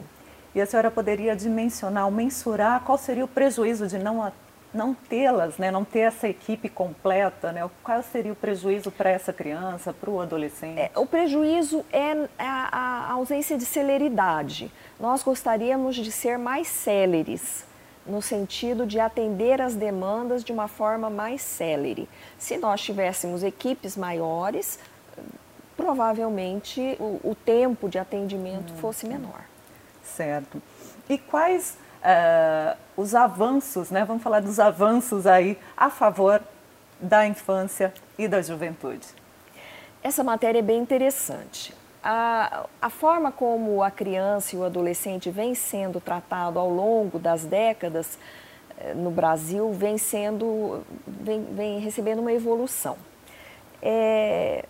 E 0.54 0.60
a 0.60 0.66
senhora 0.66 0.90
poderia 0.90 1.34
dimensionar, 1.34 2.10
mensurar 2.10 2.80
qual 2.80 2.96
seria 2.96 3.24
o 3.24 3.28
prejuízo 3.28 3.86
de 3.86 3.98
não 3.98 4.32
não 4.74 4.92
tê-las, 4.92 5.56
né, 5.56 5.70
não 5.70 5.84
ter 5.84 6.00
essa 6.00 6.28
equipe 6.28 6.68
completa, 6.68 7.52
né, 7.52 7.68
qual 7.82 8.02
seria 8.02 8.32
o 8.32 8.36
prejuízo 8.36 8.90
para 8.90 9.08
essa 9.08 9.32
criança, 9.32 9.92
para 9.92 10.10
o 10.10 10.20
adolescente? 10.20 10.78
É, 10.78 10.90
o 10.96 11.06
prejuízo 11.06 11.84
é 11.92 12.26
a, 12.36 13.06
a, 13.08 13.12
ausência 13.12 13.56
de 13.56 13.64
celeridade. 13.64 14.70
Nós 14.98 15.22
gostaríamos 15.22 15.94
de 15.94 16.10
ser 16.10 16.38
mais 16.38 16.66
céleres, 16.66 17.64
no 18.06 18.20
sentido 18.20 18.86
de 18.86 19.00
atender 19.00 19.60
as 19.60 19.74
demandas 19.74 20.44
de 20.44 20.52
uma 20.52 20.68
forma 20.68 21.08
mais 21.08 21.40
célere. 21.42 22.08
Se 22.38 22.56
nós 22.56 22.80
tivéssemos 22.80 23.42
equipes 23.42 23.96
maiores, 23.96 24.78
provavelmente 25.76 26.96
o, 27.00 27.20
o 27.22 27.34
tempo 27.34 27.88
de 27.88 27.98
atendimento 27.98 28.72
hum, 28.72 28.76
fosse 28.76 29.06
menor. 29.06 29.44
Certo. 30.02 30.62
E 31.08 31.18
quais 31.18 31.76
uh, 32.04 32.76
os 32.96 33.14
avanços, 33.14 33.90
né? 33.90 34.04
Vamos 34.04 34.22
falar 34.22 34.40
dos 34.40 34.60
avanços 34.60 35.26
aí 35.26 35.58
a 35.76 35.90
favor 35.90 36.42
da 37.00 37.26
infância 37.26 37.92
e 38.18 38.28
da 38.28 38.40
juventude. 38.40 39.06
Essa 40.02 40.22
matéria 40.22 40.58
é 40.58 40.62
bem 40.62 40.80
interessante. 40.80 41.74
A, 42.06 42.66
a 42.82 42.90
forma 42.90 43.32
como 43.32 43.82
a 43.82 43.90
criança 43.90 44.54
e 44.54 44.58
o 44.58 44.64
adolescente 44.64 45.30
vem 45.30 45.54
sendo 45.54 46.02
tratado 46.02 46.58
ao 46.58 46.68
longo 46.68 47.18
das 47.18 47.44
décadas 47.44 48.18
eh, 48.78 48.92
no 48.92 49.10
Brasil 49.10 49.72
vem 49.72 49.96
sendo, 49.96 50.82
vem, 51.06 51.42
vem 51.44 51.78
recebendo 51.78 52.18
uma 52.18 52.32
evolução. 52.32 52.98
É, 53.80 54.66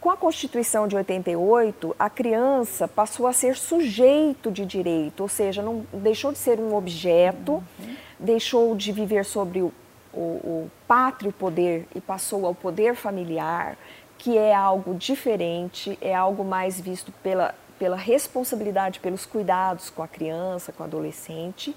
com 0.00 0.10
a 0.10 0.16
Constituição 0.16 0.86
de 0.86 0.96
88, 0.96 1.94
a 1.98 2.10
criança 2.10 2.86
passou 2.86 3.26
a 3.26 3.32
ser 3.32 3.56
sujeito 3.56 4.50
de 4.50 4.66
direito, 4.66 5.20
ou 5.22 5.28
seja, 5.28 5.62
não 5.62 5.86
deixou 5.92 6.32
de 6.32 6.38
ser 6.38 6.58
um 6.58 6.74
objeto, 6.74 7.52
uhum. 7.52 7.96
deixou 8.18 8.76
de 8.76 8.92
viver 8.92 9.24
sobre 9.24 9.62
o, 9.62 9.72
o, 10.12 10.20
o 10.20 10.70
pátrio 10.86 11.32
poder 11.32 11.86
e 11.94 12.00
passou 12.00 12.44
ao 12.44 12.54
poder 12.54 12.94
familiar, 12.94 13.78
que 14.24 14.38
é 14.38 14.54
algo 14.54 14.94
diferente, 14.94 15.98
é 16.00 16.14
algo 16.14 16.42
mais 16.42 16.80
visto 16.80 17.12
pela, 17.22 17.54
pela 17.78 17.94
responsabilidade, 17.94 18.98
pelos 18.98 19.26
cuidados 19.26 19.90
com 19.90 20.02
a 20.02 20.08
criança, 20.08 20.72
com 20.72 20.82
o 20.82 20.86
adolescente. 20.86 21.76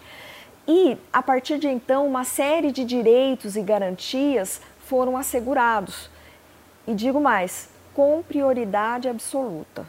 E, 0.66 0.98
a 1.12 1.22
partir 1.22 1.60
de 1.60 1.68
então, 1.68 2.08
uma 2.08 2.24
série 2.24 2.72
de 2.72 2.86
direitos 2.86 3.58
e 3.58 3.62
garantias 3.62 4.62
foram 4.86 5.18
assegurados. 5.18 6.10
E 6.88 6.96
digo 6.96 7.20
mais, 7.20 7.68
com 7.94 8.24
prioridade 8.24 9.10
absoluta. 9.10 9.86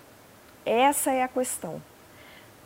Essa 0.66 1.12
é 1.12 1.22
a 1.22 1.28
questão. 1.28 1.80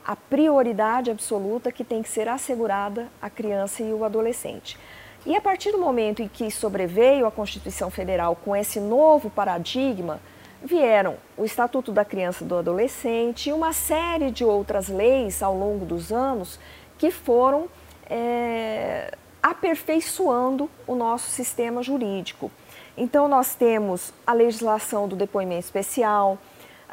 A 0.07 0.17
prioridade 0.17 1.11
absoluta 1.11 1.71
que 1.71 1.85
tem 1.85 2.03
que 2.03 2.09
ser 2.09 2.31
assegurada 2.31 3.09
à 3.21 3.29
criança 3.29 3.83
e 3.83 3.93
o 3.93 4.07
adolescente. 4.07 4.79
E 5.25 5.37
a 5.37 5.41
partir 5.41 5.71
do 5.71 5.79
momento 5.79 6.21
em 6.21 6.29
que 6.29 6.51
sobreveio 6.51 7.27
a 7.27 7.31
Constituição 7.31 7.91
Federal 7.91 8.35
com 8.35 8.57
esse 8.57 8.81
novo 8.81 9.31
paradigma, 9.31 10.21
vieram 10.65 11.17
o 11.37 11.45
Estatuto 11.45 11.93
da 11.93 12.05
Criança 12.05 12.45
e 12.45 12.47
do 12.47 12.57
Adolescente 12.57 13.49
e 13.49 13.53
uma 13.53 13.73
série 13.73 14.31
de 14.31 14.45
outras 14.45 14.89
leis 14.89 15.43
ao 15.43 15.57
longo 15.57 15.85
dos 15.85 16.13
anos 16.13 16.59
que 16.99 17.11
foram 17.11 17.69
é, 18.09 19.13
aperfeiçoando 19.43 20.71
o 20.87 20.95
nosso 20.95 21.31
sistema 21.31 21.83
jurídico. 21.83 22.51
Então, 22.97 23.27
nós 23.27 23.55
temos 23.55 24.13
a 24.27 24.33
legislação 24.33 25.09
do 25.09 25.17
depoimento 25.17 25.65
especial, 25.65 26.39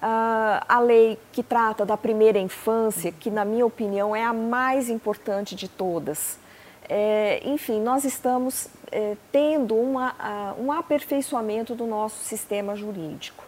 a 0.01 0.79
lei 0.79 1.19
que 1.31 1.43
trata 1.43 1.85
da 1.85 1.97
primeira 1.97 2.39
infância, 2.39 3.11
que, 3.11 3.29
na 3.29 3.43
minha 3.43 3.65
opinião, 3.65 4.15
é 4.15 4.23
a 4.23 4.31
mais 4.31 4.89
importante 4.89 5.55
de 5.55 5.67
todas. 5.67 6.39
É, 6.89 7.41
enfim, 7.45 7.79
nós 7.79 8.03
estamos 8.03 8.67
é, 8.91 9.15
tendo 9.31 9.75
uma, 9.75 10.55
um 10.57 10.71
aperfeiçoamento 10.71 11.75
do 11.75 11.85
nosso 11.85 12.23
sistema 12.23 12.75
jurídico 12.75 13.45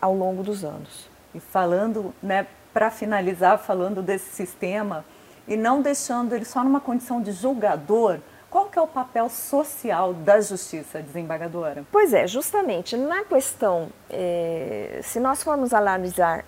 ao 0.00 0.14
longo 0.14 0.42
dos 0.44 0.64
anos. 0.64 1.08
E 1.34 1.40
falando, 1.40 2.14
né, 2.22 2.46
para 2.72 2.90
finalizar, 2.90 3.58
falando 3.58 4.00
desse 4.00 4.30
sistema 4.30 5.04
e 5.46 5.56
não 5.56 5.82
deixando 5.82 6.34
ele 6.34 6.44
só 6.44 6.62
numa 6.62 6.80
condição 6.80 7.20
de 7.20 7.32
julgador, 7.32 8.18
qual 8.50 8.66
que 8.66 8.78
é 8.78 8.82
o 8.82 8.86
papel 8.86 9.28
social 9.28 10.14
da 10.14 10.40
justiça, 10.40 11.02
desembargadora? 11.02 11.84
Pois 11.92 12.14
é, 12.14 12.26
justamente 12.26 12.96
na 12.96 13.24
questão, 13.24 13.88
é, 14.08 15.00
se 15.02 15.20
nós 15.20 15.42
formos 15.42 15.74
analisar 15.74 16.44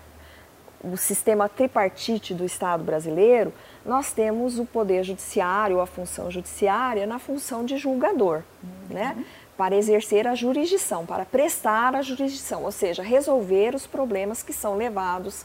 o 0.83 0.97
sistema 0.97 1.47
tripartite 1.47 2.33
do 2.33 2.45
Estado 2.45 2.83
brasileiro, 2.83 3.53
nós 3.85 4.11
temos 4.11 4.59
o 4.59 4.65
poder 4.65 5.03
judiciário, 5.03 5.79
a 5.79 5.85
função 5.85 6.29
judiciária, 6.29 7.05
na 7.05 7.19
função 7.19 7.65
de 7.65 7.77
julgador, 7.77 8.43
uhum. 8.63 8.95
né? 8.95 9.25
para 9.57 9.75
exercer 9.75 10.27
a 10.27 10.33
jurisdição, 10.33 11.05
para 11.05 11.23
prestar 11.23 11.95
a 11.95 12.01
jurisdição, 12.01 12.63
ou 12.63 12.71
seja, 12.71 13.03
resolver 13.03 13.75
os 13.75 13.85
problemas 13.85 14.41
que 14.41 14.51
são 14.51 14.75
levados 14.75 15.41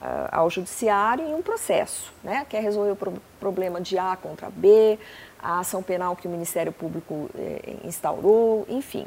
uh, 0.00 0.28
ao 0.32 0.48
judiciário 0.48 1.26
em 1.26 1.34
um 1.34 1.42
processo, 1.42 2.12
né? 2.24 2.46
quer 2.48 2.62
resolver 2.62 2.92
o 2.92 2.96
pro 2.96 3.12
problema 3.38 3.80
de 3.80 3.98
A 3.98 4.16
contra 4.16 4.48
B, 4.48 4.98
a 5.38 5.60
ação 5.60 5.82
penal 5.82 6.16
que 6.16 6.26
o 6.26 6.30
Ministério 6.30 6.72
Público 6.72 7.30
eh, 7.36 7.76
instaurou, 7.84 8.66
enfim. 8.68 9.06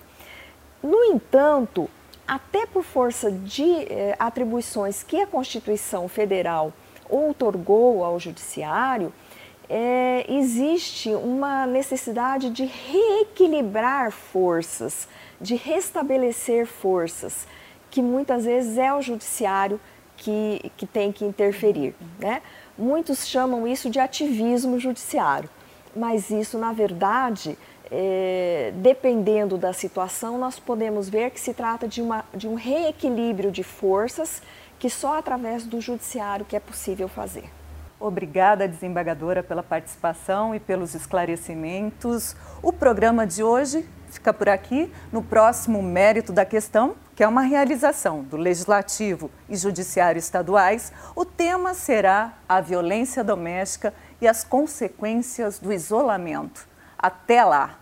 No 0.82 1.04
entanto, 1.04 1.90
até 2.32 2.66
por 2.66 2.82
força 2.82 3.30
de 3.30 3.62
eh, 3.62 4.16
atribuições 4.18 5.04
que 5.04 5.20
a 5.20 5.28
Constituição 5.28 6.08
Federal 6.08 6.72
outorgou 7.10 8.06
ao 8.06 8.18
Judiciário, 8.18 9.12
eh, 9.70 10.26
existe 10.30 11.10
uma 11.10 11.68
necessidade 11.68 12.50
de 12.50 12.64
reequilibrar 12.64 14.14
forças, 14.14 15.10
de 15.42 15.56
restabelecer 15.56 16.66
forças, 16.66 17.46
que 17.90 18.02
muitas 18.02 18.46
vezes 18.46 18.78
é 18.78 18.94
o 18.94 19.02
Judiciário 19.02 19.78
que, 20.16 20.72
que 20.78 20.86
tem 20.86 21.12
que 21.12 21.26
interferir. 21.26 21.94
Né? 22.18 22.42
Muitos 22.78 23.28
chamam 23.28 23.68
isso 23.68 23.90
de 23.90 24.00
ativismo 24.00 24.80
judiciário 24.80 25.50
mas 25.96 26.30
isso, 26.30 26.58
na 26.58 26.72
verdade, 26.72 27.58
é, 27.92 28.72
dependendo 28.78 29.58
da 29.58 29.74
situação, 29.74 30.38
nós 30.38 30.58
podemos 30.58 31.10
ver 31.10 31.30
que 31.32 31.40
se 31.40 31.54
trata 31.54 31.90
de, 31.90 32.02
uma, 32.02 32.24
de 32.34 32.48
um 32.48 32.56
reequilíbrio 32.56 33.52
de 33.52 33.64
forças 33.64 34.42
que 34.80 34.90
só 34.90 35.20
através 35.20 35.66
do 35.66 35.82
judiciário 35.82 36.46
que 36.46 36.56
é 36.56 36.60
possível 36.60 37.10
fazer. 37.10 37.44
Obrigada, 38.00 38.68
desembargadora, 38.68 39.44
pela 39.44 39.62
participação 39.62 40.56
e 40.56 40.60
pelos 40.60 40.96
esclarecimentos. 40.96 42.36
O 42.64 42.74
programa 42.74 43.28
de 43.28 43.44
hoje 43.44 43.88
fica 44.10 44.34
por 44.34 44.50
aqui. 44.50 44.92
No 45.12 45.22
próximo 45.22 45.84
Mérito 45.84 46.32
da 46.34 46.46
Questão, 46.46 46.96
que 47.16 47.24
é 47.24 47.28
uma 47.28 47.42
realização 47.42 48.24
do 48.24 48.38
Legislativo 48.38 49.30
e 49.48 49.56
Judiciário 49.56 50.18
estaduais, 50.18 50.92
o 51.16 51.26
tema 51.26 51.76
será 51.76 52.34
a 52.50 52.60
violência 52.60 53.24
doméstica 53.24 53.94
e 54.20 54.28
as 54.28 54.44
consequências 54.44 55.60
do 55.60 55.72
isolamento. 55.72 56.68
Até 56.98 57.44
lá! 57.44 57.81